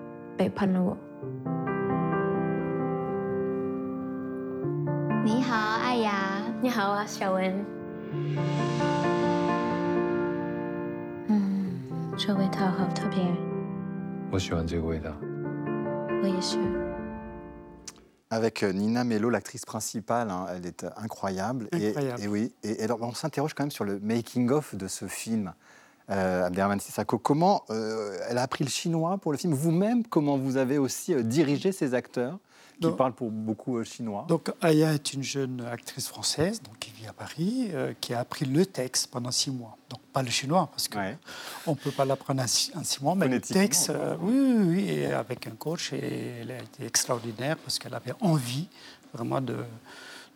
[0.36, 0.96] 背叛了我。
[5.24, 6.42] 你好，艾雅。
[6.62, 7.64] 你好啊，小文。
[11.28, 11.82] 嗯，
[12.16, 13.18] 这味道好特别。
[14.30, 15.10] 我喜欢这个味道。
[16.22, 16.58] 我也是。
[18.28, 20.30] avec euh, Nina Mello, l'actrice principale.
[20.30, 21.68] Hein, elle est euh, incroyable.
[21.72, 22.52] Et, oui.
[22.62, 25.52] Et, alors, on s'interroge quand même sur le making-of de ce film.
[26.09, 26.49] Euh,
[26.79, 29.53] Sissako, comment euh, elle a appris le chinois pour le film?
[29.53, 32.37] Vous-même, comment vous avez aussi dirigé ces acteurs
[32.81, 34.25] qui parle pour beaucoup euh, chinois?
[34.27, 38.19] Donc Aya est une jeune actrice française donc, qui vit à Paris, euh, qui a
[38.19, 39.77] appris le texte pendant six mois.
[39.89, 43.39] Donc pas le chinois, parce qu'on ne peut pas l'apprendre en six, mois, mais le
[43.39, 47.77] texte, euh, oui, oui, oui, et avec un coach, et elle a été extraordinaire parce
[47.77, 48.67] qu'elle avait envie
[49.13, 49.57] vraiment de,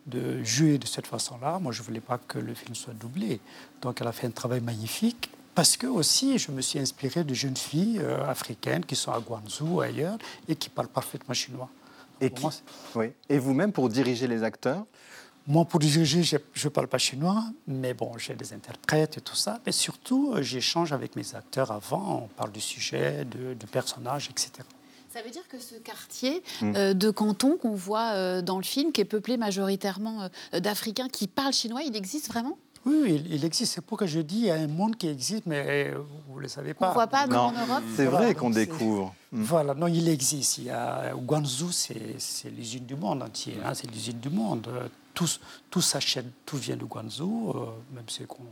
[0.06, 1.58] de jouer de cette façon-là.
[1.58, 3.40] Moi, je ne voulais pas que le film soit doublé.
[3.82, 5.30] Donc elle a fait un travail magnifique.
[5.56, 9.76] Parce que aussi, je me suis inspiré de jeunes filles africaines qui sont à Guangzhou
[9.76, 11.68] ou ailleurs et qui parlent parfaitement chinois.
[12.20, 12.32] Et,
[12.94, 13.08] oui.
[13.28, 14.84] et vous-même, pour diriger les acteurs?
[15.48, 19.36] Moi, pour diriger, je ne parle pas chinois, mais bon, j'ai des interprètes et tout
[19.36, 19.60] ça.
[19.64, 22.24] Mais surtout, euh, j'échange avec mes acteurs avant.
[22.24, 24.50] On parle du sujet, de, du personnage, etc.
[25.08, 26.72] Ça veut dire que ce quartier hmm.
[26.74, 31.28] euh, de Canton qu'on voit euh, dans le film, qui est peuplé majoritairement d'Africains qui
[31.28, 32.58] parlent chinois, il existe vraiment?
[32.86, 33.74] Oui, il, existe.
[33.74, 35.92] C'est pourquoi je dis qu'il y a un monde qui existe, mais
[36.28, 36.86] vous ne le savez pas.
[36.86, 37.38] On ne voit pas non.
[37.38, 37.82] en Europe?
[37.96, 39.12] C'est vrai qu'on découvre.
[39.32, 39.42] Hmm.
[39.42, 40.58] Voilà, non, il existe.
[40.58, 43.58] Il y a, Guangzhou, c'est l'usine du monde entier.
[43.64, 44.68] Hein, c'est l'usine du monde.
[45.14, 45.28] Tout,
[45.68, 48.44] tout s'achète, tout vient de Guangzhou, euh, même ce qu'on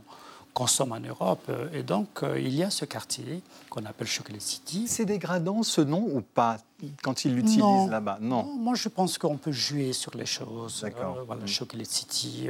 [0.53, 1.49] consomme en Europe.
[1.73, 4.85] Et donc, euh, il y a ce quartier qu'on appelle Chocolate City.
[4.87, 6.57] C'est dégradant ce nom ou pas
[7.01, 8.17] quand ils l'utilisent là-bas?
[8.19, 8.43] Non.
[8.43, 10.81] Moi, je pense qu'on peut jouer sur les choses.
[10.81, 11.19] D'accord.
[11.19, 11.47] Euh, voilà, hmm.
[11.47, 12.49] Chocolate City,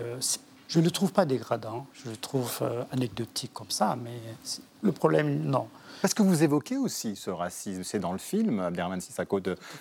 [0.67, 4.19] je ne le trouve pas dégradant, je le trouve euh, anecdotique comme ça, mais
[4.81, 5.67] le problème, non.
[6.01, 9.39] Parce que vous évoquez aussi ce racisme, c'est dans le film, Abderrahmane Sissako,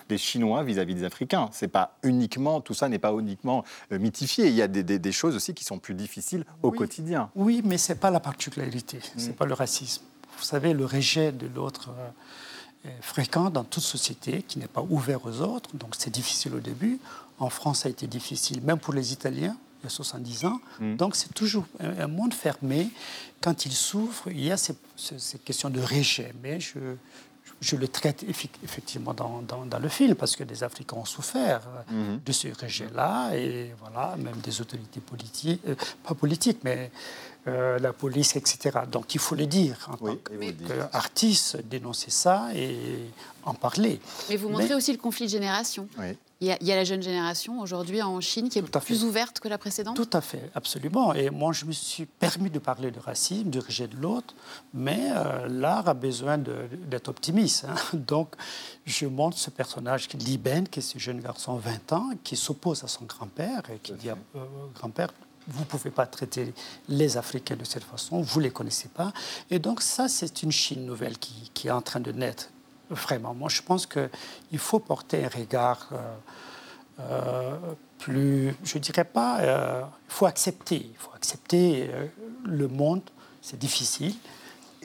[0.08, 1.50] des Chinois vis-à-vis des Africains.
[1.52, 4.48] C'est pas uniquement, tout ça n'est pas uniquement euh, mythifié.
[4.48, 7.30] Il y a des, choses aussi qui sont plus difficiles au quotidien.
[7.34, 9.34] Oui, mais c'est pas la particularité, c'est mm.
[9.34, 10.02] pas le racisme.
[10.38, 14.84] Vous savez, le rejet de l'autre euh, est fréquent dans toute société qui n'est pas
[14.88, 16.98] ouvert aux autres, donc c'est difficile au début.
[17.38, 20.60] En France, ça a été difficile, même pour les Italiens il y a 70 ans.
[20.80, 20.96] Mm.
[20.96, 22.88] Donc c'est toujours un, monde fermé.
[23.40, 24.74] Quand il souffre, il y a ces,
[25.44, 26.32] questions de rejet.
[26.42, 26.78] Mais je,
[27.60, 32.24] je le traite effectivement dans, dans, le film parce que des Africains ont souffert mm-hmm.
[32.24, 36.90] de ce rejet-là et voilà, même des autorités politiques, euh, pas politiques, mais
[37.46, 38.70] euh, la police, etc.
[38.90, 43.10] Donc il faut le dire en tant qu'artiste, dénoncer ça et
[43.44, 44.00] en parler.
[44.30, 45.86] Mais vous montrez aussi le conflit de génération.
[45.98, 46.16] Oui.
[46.40, 49.56] Il y, a, la jeune génération aujourd'hui en Chine qui est plus ouverte que la
[49.56, 49.96] précédente?
[49.96, 51.14] Tout à fait, absolument.
[51.14, 54.34] Et moi, je me suis permis de parler de racisme, de rejet de l'autre,
[54.74, 57.64] mais euh, l'art a besoin d'être optimiste.
[57.64, 57.76] Hein.
[57.96, 58.34] Donc,
[58.84, 62.88] je montre ce personnage, Liben, qui est ce jeune garçon, 20 ans, qui s'oppose à
[62.88, 65.10] son grand-père et qui dit à euh, grand-père,
[65.46, 66.52] vous ne pouvez pas traiter
[66.88, 69.12] les Africains de cette façon, vous ne les connaissez pas.
[69.50, 72.48] Et donc ça, c'est une Chine nouvelle qui, qui, est en train de naître
[72.90, 73.34] vraiment.
[73.34, 75.96] Moi, je pense qu'il faut porter un regard euh,
[77.00, 77.56] euh,
[77.98, 81.90] plus, je dirais pas, euh, il faut accepter, il faut accepter
[82.44, 83.02] le monde,
[83.40, 84.14] c'est difficile.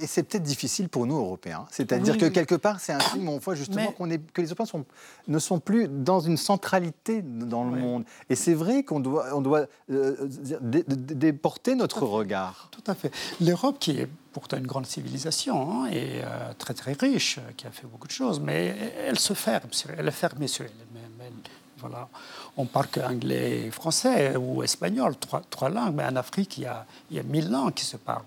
[0.01, 1.65] Et c'est peut-être difficile pour nous, Européens.
[1.71, 4.47] C'est-à-dire que quelque part, c'est un film où on voit justement qu'on est, que les
[4.47, 4.85] Européens sont,
[5.27, 8.05] ne sont plus dans une centralité dans le monde.
[8.29, 12.69] Et c'est vrai qu'on doit, on doit déporter notre regard.
[12.71, 13.11] Tout à fait.
[13.41, 17.71] L'Europe, qui est pourtant une grande civilisation hein, et euh, très très riche, qui a
[17.71, 18.75] fait beaucoup de choses, mais
[19.05, 21.33] elle se ferme, elle est fermée sur elle-même.
[21.77, 22.09] Voilà.
[22.57, 26.85] On parle qu'anglais, français ou espagnol, trois, trois, langues, mais en Afrique, il y, a,
[27.09, 28.25] il y a mille langues qui se parlent.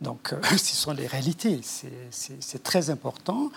[0.00, 1.60] Donc, euh, ce sont les réalités.
[1.62, 3.50] C'est très important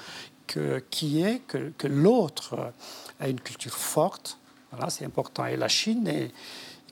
[0.89, 2.74] qui est que, que l'autre
[3.20, 4.38] a une culture forte.
[4.72, 5.46] Voilà, c'est important.
[5.46, 6.32] Et la Chine est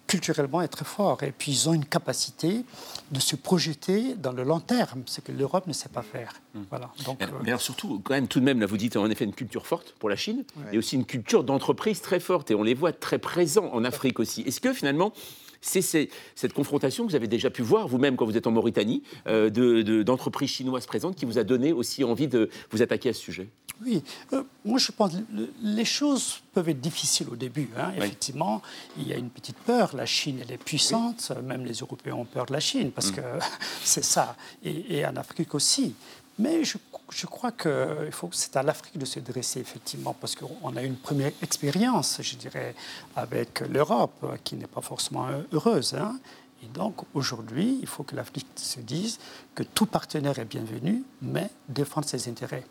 [0.10, 1.22] culturellement est très fort.
[1.24, 2.66] Et puis ils ont une capacité
[3.12, 6.34] de se projeter dans le long terme, ce que l'Europe ne sait pas faire.
[6.56, 6.60] Mmh.
[6.70, 6.90] Voilà.
[7.06, 9.34] Donc, mais, alors surtout, quand même, tout de même, là vous dites en effet une
[9.34, 10.44] culture forte pour la Chine,
[10.74, 12.50] et aussi une culture d'entreprise très forte.
[12.50, 14.42] Et on les voit très présents en Afrique aussi.
[14.42, 15.14] Est-ce que finalement,
[15.62, 19.04] c'est cette confrontation que vous avez déjà pu voir vous-même quand vous êtes en Mauritanie,
[19.28, 23.22] euh, d'entreprises chinoises présentes, qui vous a donné aussi envie de vous attaquer à ce
[23.22, 23.50] sujet
[23.84, 24.02] Oui,
[24.34, 25.18] euh, moi je pense que
[25.62, 27.70] les choses peuvent être difficiles au début.
[27.78, 27.92] Hein.
[27.98, 28.62] Effectivement,
[28.98, 29.96] il y a une petite peur.
[29.96, 31.32] La Chine, elle est puissante.
[31.44, 33.16] Même les Européens ont peur de la Chine parce mm.
[33.16, 33.22] que
[33.84, 34.36] c'est ça.
[34.64, 35.94] Et, et en Afrique aussi.
[36.40, 36.78] Mais je,
[37.12, 41.34] je crois que c'est à l'Afrique de se dresser, effectivement, parce qu'on a une première
[41.42, 42.74] expérience, je dirais,
[43.16, 45.94] avec l'Europe, qui n'est pas forcément heureuse.
[45.96, 46.18] Hein.
[46.64, 49.20] Et donc, aujourd'hui, il faut que l'Afrique se dise
[49.54, 52.66] que tout partenaire est bienvenu, mais défendre ses intérêts.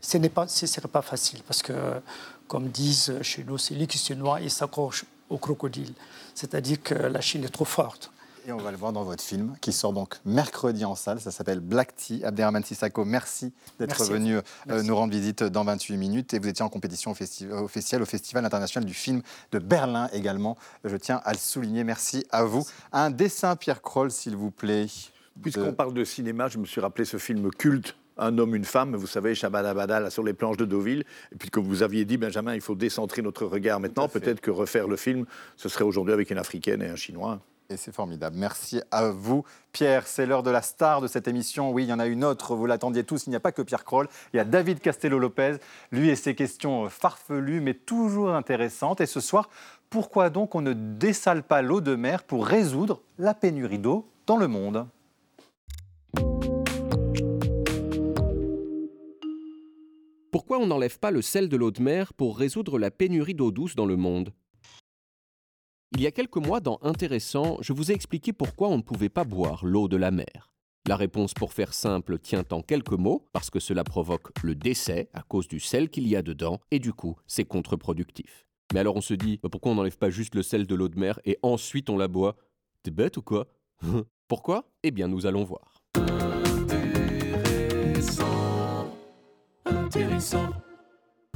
[0.00, 1.72] Ce n'est pas, ce serait pas facile, parce que,
[2.48, 5.94] comme disent chez nous, c'est lui qui se noie et s'accroche au crocodile.
[6.34, 8.10] C'est-à-dire que la Chine est trop forte.
[8.46, 11.18] Et on va le voir dans votre film qui sort donc mercredi en salle.
[11.18, 12.22] Ça s'appelle Black Tea.
[12.24, 14.36] Abderrahman Sissako, merci d'être venu
[14.68, 16.34] euh, nous rendre visite dans 28 minutes.
[16.34, 19.22] Et vous étiez en compétition officielle au Festival international du film
[19.52, 20.58] de Berlin également.
[20.84, 21.84] Je tiens à le souligner.
[21.84, 22.66] Merci à vous.
[22.92, 24.86] Un dessin, Pierre Kroll, s'il vous plaît.
[25.40, 28.94] Puisqu'on parle de cinéma, je me suis rappelé ce film culte un homme, une femme,
[28.94, 31.04] vous savez, Shabadabada, sur les planches de Deauville.
[31.32, 34.06] Et puis, comme vous aviez dit, Benjamin, il faut décentrer notre regard maintenant.
[34.06, 35.24] Peut-être que refaire le film,
[35.56, 37.40] ce serait aujourd'hui avec une Africaine et un Chinois.
[37.70, 38.36] Et c'est formidable.
[38.36, 39.42] Merci à vous.
[39.72, 41.72] Pierre, c'est l'heure de la star de cette émission.
[41.72, 43.26] Oui, il y en a une autre, vous l'attendiez tous.
[43.26, 44.06] Il n'y a pas que Pierre Kroll.
[44.32, 45.56] Il y a David Castello-Lopez,
[45.90, 49.00] lui et ses questions farfelues, mais toujours intéressantes.
[49.00, 49.48] Et ce soir,
[49.88, 54.36] pourquoi donc on ne dessale pas l'eau de mer pour résoudre la pénurie d'eau dans
[54.36, 54.86] le monde?
[60.30, 63.50] Pourquoi on n'enlève pas le sel de l'eau de mer pour résoudre la pénurie d'eau
[63.50, 64.32] douce dans le monde?
[65.94, 69.08] Il y a quelques mois, dans Intéressant, je vous ai expliqué pourquoi on ne pouvait
[69.08, 70.52] pas boire l'eau de la mer.
[70.86, 75.08] La réponse, pour faire simple, tient en quelques mots, parce que cela provoque le décès
[75.14, 78.44] à cause du sel qu'il y a dedans, et du coup, c'est contre-productif.
[78.72, 80.98] Mais alors on se dit, pourquoi on n'enlève pas juste le sel de l'eau de
[80.98, 82.36] mer et ensuite on la boit?
[82.82, 83.46] T'es bête ou quoi?
[84.28, 84.68] Pourquoi?
[84.82, 85.80] Eh bien, nous allons voir.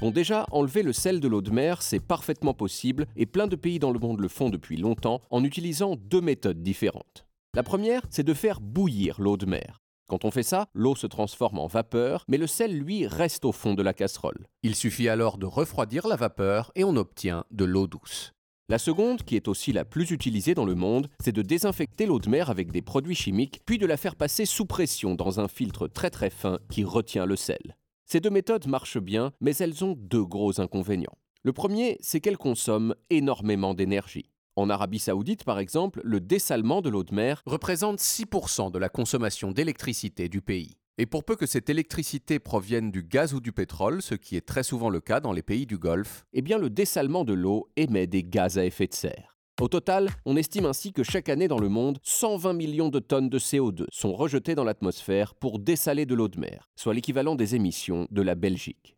[0.00, 3.56] Bon déjà, enlever le sel de l'eau de mer, c'est parfaitement possible et plein de
[3.56, 7.26] pays dans le monde le font depuis longtemps en utilisant deux méthodes différentes.
[7.52, 9.82] La première, c'est de faire bouillir l'eau de mer.
[10.08, 13.50] Quand on fait ça, l'eau se transforme en vapeur, mais le sel, lui, reste au
[13.50, 14.46] fond de la casserole.
[14.62, 18.32] Il suffit alors de refroidir la vapeur et on obtient de l'eau douce.
[18.68, 22.20] La seconde, qui est aussi la plus utilisée dans le monde, c'est de désinfecter l'eau
[22.20, 25.48] de mer avec des produits chimiques, puis de la faire passer sous pression dans un
[25.48, 27.77] filtre très très fin qui retient le sel.
[28.10, 31.18] Ces deux méthodes marchent bien, mais elles ont deux gros inconvénients.
[31.42, 34.30] Le premier, c'est qu'elles consomment énormément d'énergie.
[34.56, 38.88] En Arabie saoudite, par exemple, le dessalement de l'eau de mer représente 6% de la
[38.88, 40.78] consommation d'électricité du pays.
[40.96, 44.46] Et pour peu que cette électricité provienne du gaz ou du pétrole, ce qui est
[44.46, 47.68] très souvent le cas dans les pays du Golfe, eh bien le dessalement de l'eau
[47.76, 49.37] émet des gaz à effet de serre.
[49.60, 53.28] Au total, on estime ainsi que chaque année dans le monde, 120 millions de tonnes
[53.28, 57.56] de CO2 sont rejetées dans l'atmosphère pour dessaler de l'eau de mer, soit l'équivalent des
[57.56, 58.96] émissions de la Belgique.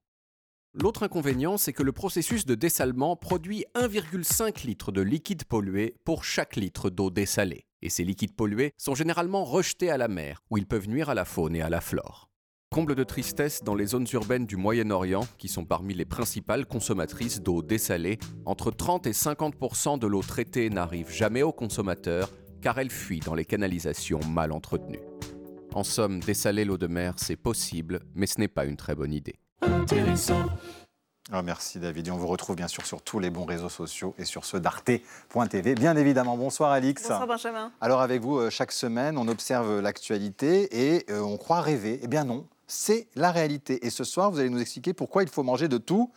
[0.75, 6.25] L'autre inconvénient, c'est que le processus de dessalement produit 1,5 litre de liquide pollué pour
[6.25, 7.65] chaque litre d'eau dessalée.
[7.81, 11.15] Et ces liquides pollués sont généralement rejetés à la mer, où ils peuvent nuire à
[11.15, 12.30] la faune et à la flore.
[12.73, 17.41] Comble de tristesse dans les zones urbaines du Moyen-Orient, qui sont parmi les principales consommatrices
[17.41, 22.31] d'eau dessalée, entre 30 et 50% de l'eau traitée n'arrive jamais aux consommateurs
[22.63, 25.03] car elle fuit dans les canalisations mal entretenues.
[25.75, 29.13] En somme, dessaler l'eau de mer, c'est possible, mais ce n'est pas une très bonne
[29.13, 29.35] idée.
[29.63, 30.45] Intéressant.
[31.33, 32.07] Ah, merci David.
[32.07, 34.61] Et on vous retrouve bien sûr sur tous les bons réseaux sociaux et sur ceux
[34.61, 35.75] d'arte.tv.
[35.75, 36.37] Bien évidemment.
[36.37, 37.03] Bonsoir Alix.
[37.03, 37.73] Bonsoir Benjamin.
[37.81, 42.01] Alors avec vous, euh, chaque semaine, on observe l'actualité et euh, on croit rêver.
[42.03, 43.85] Eh bien non, c'est la réalité.
[43.85, 46.13] Et ce soir, vous allez nous expliquer pourquoi il faut manger de tout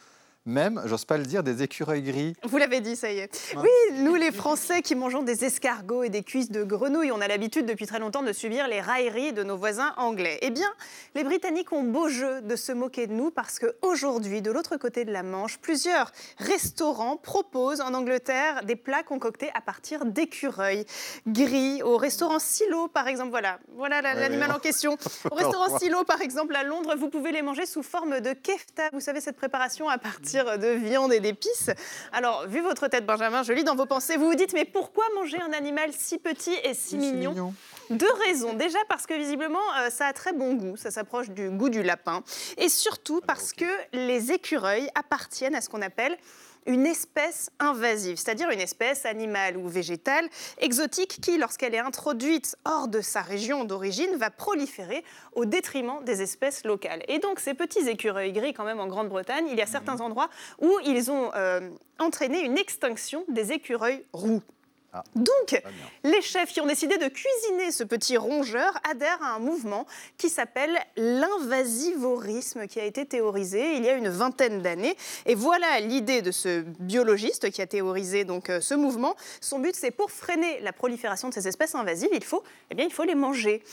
[0.46, 2.36] même, j'ose pas le dire, des écureuils gris.
[2.44, 3.56] Vous l'avez dit, ça y est.
[3.56, 3.70] Oui,
[4.00, 7.66] nous les Français qui mangeons des escargots et des cuisses de grenouilles, on a l'habitude
[7.66, 10.40] depuis très longtemps de subir les railleries de nos voisins anglais.
[10.42, 10.68] Eh bien,
[11.16, 15.06] les Britanniques ont beau jeu de se moquer de nous parce qu'aujourd'hui, de l'autre côté
[15.06, 20.86] de la Manche, plusieurs restaurants proposent en Angleterre des plats concoctés à partir d'écureuils
[21.26, 21.82] gris.
[21.84, 24.98] Au restaurant Silo, par exemple, voilà, voilà l'animal en question.
[25.32, 28.90] Au restaurant Silo, par exemple, à Londres, vous pouvez les manger sous forme de kefta.
[28.92, 31.70] Vous savez, cette préparation à partir de viande et d'épices.
[32.12, 35.06] Alors, vu votre tête, Benjamin, je lis dans vos pensées, vous vous dites, mais pourquoi
[35.16, 37.54] manger un animal si petit et si mignon,
[37.90, 38.54] Deux raisons.
[38.54, 41.84] Déjà parce que visiblement, euh, ça a très bon goût, ça s'approche du goût du
[41.84, 42.24] lapin.
[42.58, 46.18] Et surtout parce que les écureuils appartiennent à ce qu'on appelle
[46.66, 50.28] une espèce invasive, c'est-à-dire une espèce animale ou végétale
[50.60, 55.04] exotique qui, lorsqu'elle est introduite hors de sa région d'origine, va proliférer
[55.34, 57.04] au détriment des espèces locales.
[57.08, 60.30] Et donc ces petits écureuils gris, quand même en Grande-Bretagne, il y a certains endroits
[60.62, 64.42] où ils ont euh, entraîné une extinction des écureuils roux.
[64.96, 65.04] Ah.
[65.16, 65.60] Donc,
[66.04, 69.88] les chefs qui ont décidé de cuisiner ce petit rongeur adhèrent à un mouvement
[70.20, 74.96] qui s'appelle l'invasivorisme, qui a été théorisé il y a une vingtaine d'années.
[75.26, 79.16] Et voilà l'idée de ce biologiste qui a théorisé donc euh, ce mouvement.
[79.42, 82.86] Son but, c'est pour freiner la prolifération de ces espèces invasives, il faut, eh bien,
[82.86, 83.64] il faut les manger.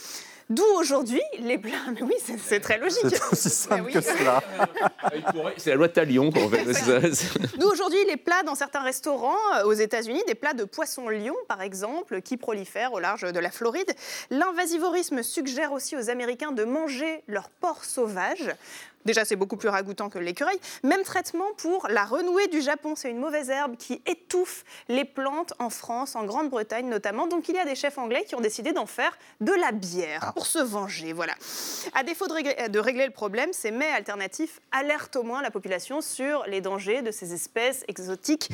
[0.51, 1.77] D'où aujourd'hui les plats.
[1.93, 2.99] Mais oui, c'est très logique.
[3.05, 4.43] C'est aussi simple que cela.
[5.57, 6.27] c'est la loi de Talion.
[6.27, 7.57] En fait.
[7.57, 11.35] D'où aujourd'hui les plats dans certains restaurants euh, aux États-Unis, des plats de poisson lion
[11.47, 13.93] par exemple, qui prolifèrent au large de la Floride.
[14.29, 18.51] L'invasivorisme suggère aussi aux Américains de manger leurs porcs sauvages.
[19.05, 20.59] Déjà, c'est beaucoup plus ragoûtant que l'écureuil.
[20.83, 22.93] Même traitement pour la renouée du Japon.
[22.95, 27.27] C'est une mauvaise herbe qui étouffe les plantes en France, en Grande-Bretagne notamment.
[27.27, 30.25] Donc, il y a des chefs anglais qui ont décidé d'en faire de la bière
[30.27, 30.31] ah.
[30.33, 31.13] pour se venger.
[31.13, 31.33] Voilà.
[31.93, 35.51] À défaut de régler, de régler le problème, ces mets alternatifs alertent au moins la
[35.51, 38.49] population sur les dangers de ces espèces exotiques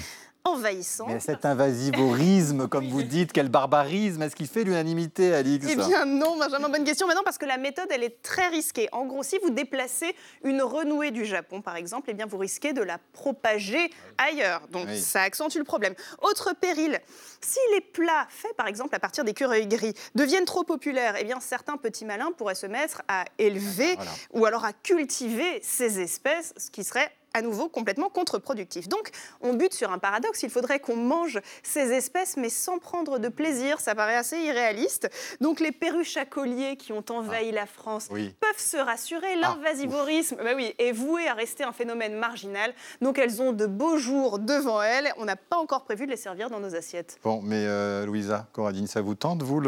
[1.07, 6.05] Mais cet invasivorisme, comme vous dites, quel barbarisme, est-ce qu'il fait l'unanimité, Alix Eh bien
[6.05, 7.07] non, Benjamin, bonne question.
[7.07, 8.89] Maintenant, parce que la méthode, elle est très risquée.
[8.91, 12.73] En gros, si vous déplacez une renouée du Japon, par exemple, eh bien, vous risquez
[12.73, 14.61] de la propager ailleurs.
[14.71, 15.93] Donc, ça accentue le problème.
[16.21, 16.99] Autre péril,
[17.41, 21.39] si les plats faits, par exemple, à partir d'écureuils gris, deviennent trop populaires, eh bien,
[21.39, 23.97] certains petits malins pourraient se mettre à élever
[24.33, 28.89] ou alors à cultiver ces espèces, ce qui serait à nouveau complètement contre-productif.
[28.89, 29.11] Donc,
[29.41, 30.43] on bute sur un paradoxe.
[30.43, 33.79] Il faudrait qu'on mange ces espèces, mais sans prendre de plaisir.
[33.79, 35.09] Ça paraît assez irréaliste.
[35.39, 39.27] Donc, les perruches à collier qui ont envahi la France peuvent se rassurer.
[39.35, 42.73] Ah, L'invasivorisme bah oui, est voué à rester un phénomène marginal.
[43.01, 45.13] Donc, elles ont de beaux jours devant elles.
[45.17, 47.19] On n'a pas encore prévu de les servir dans nos assiettes.
[47.23, 49.61] Bon, mais euh, Louisa, Coradine, ça vous tente, vous,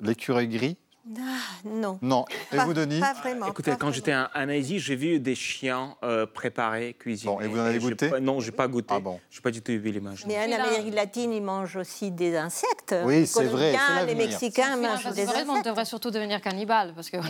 [0.00, 0.76] l'écureuil gris?
[1.18, 1.20] Ah,
[1.64, 1.98] non.
[2.02, 2.24] Non.
[2.52, 3.46] Et vous, Denis Pas vraiment.
[3.46, 7.32] Écoutez, quand j'étais en, Asie, j'ai vu des chiens euh, préparés, cuisinés.
[7.32, 8.94] Bon, et vous en avez goûté Non, je n'ai pas goûté.
[8.96, 9.20] Ah bon.
[9.30, 10.24] Je n'ai pas du tout vu l'image.
[10.26, 12.94] Mais en Amérique latine, ils mangent aussi des insectes.
[13.04, 13.76] Oui, c'est vrai.
[14.06, 15.46] Les Mexicains mangent des insectes.
[15.48, 17.18] On devrait surtout devenir cannibale, parce que...
[17.18, 17.24] oui,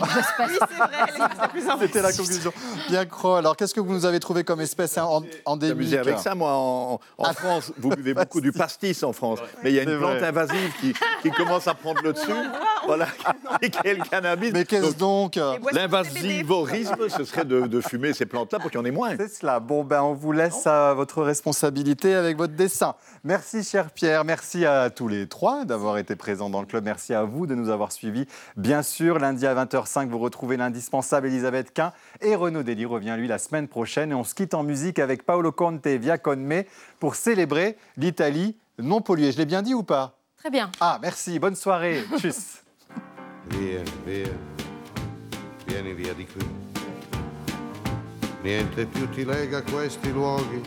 [1.55, 1.87] c'est vrai.
[1.87, 2.53] C'était la conclusion.
[2.89, 6.33] Bien Cro, alors qu'est-ce que vous nous avez trouvé comme espèce en, endémique avec ça,
[6.35, 7.33] moi, en, ah.
[7.33, 7.71] France.
[7.77, 9.39] Vous buvez beaucoup du pastis en France.
[9.63, 12.31] Mais il y a une plante invasive qui, qui commence à prendre le dessus.
[12.85, 13.07] Voilà,
[13.69, 15.39] cannabis mais qu'est-ce donc,
[15.71, 19.15] L'invasivorisme, ce serait de, fumer ces plantes-là pour qu'il y en ait moins.
[19.17, 19.59] C'est cela.
[19.59, 22.95] Bon, ben, on vous laisse à votre responsabilité avec votre dessin.
[23.23, 24.25] Merci, cher Pierre.
[24.25, 26.83] Merci à tous les trois d'avoir été présents dans le club.
[26.83, 28.25] Merci à vous de nous avoir suivis.
[28.55, 31.93] Bien sûr, lundi à 20h05, vous retrouvez l'indispensable Elisabeth Quint.
[32.21, 34.11] Et Renaud Dely revient, lui, la semaine prochaine.
[34.11, 36.63] Et on se quitte en musique avec Paolo Conte et Via Conme
[36.99, 39.31] pour célébrer l'Italie non polluée.
[39.31, 40.17] Je l'ai bien dit ou pas?
[40.37, 40.71] Très bien.
[40.79, 41.39] Ah, merci.
[41.39, 42.03] Bonne soirée.
[42.17, 42.66] Tchuss.
[43.47, 44.37] Vieni, via,
[45.65, 46.45] vieni via di qui.
[48.41, 50.61] Niente più ti lega questi luoghi,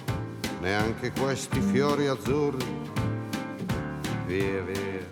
[0.61, 2.65] neanche questi fiori azzurri.
[4.27, 5.07] Via, via,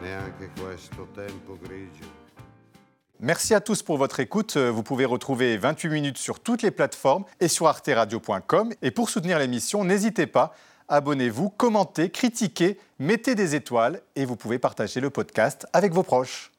[0.00, 2.22] neanche questo tempo grigio.
[3.20, 4.56] Merci à tous pour votre écoute.
[4.56, 8.74] Vous pouvez retrouver 28 minutes sur toutes les plateformes et sur arteradio.com.
[8.82, 10.52] Et pour soutenir l'émission, n'hésitez pas,
[10.88, 16.53] abonnez-vous, commentez, critiquez, mettez des étoiles et vous pouvez partager le podcast avec vos proches.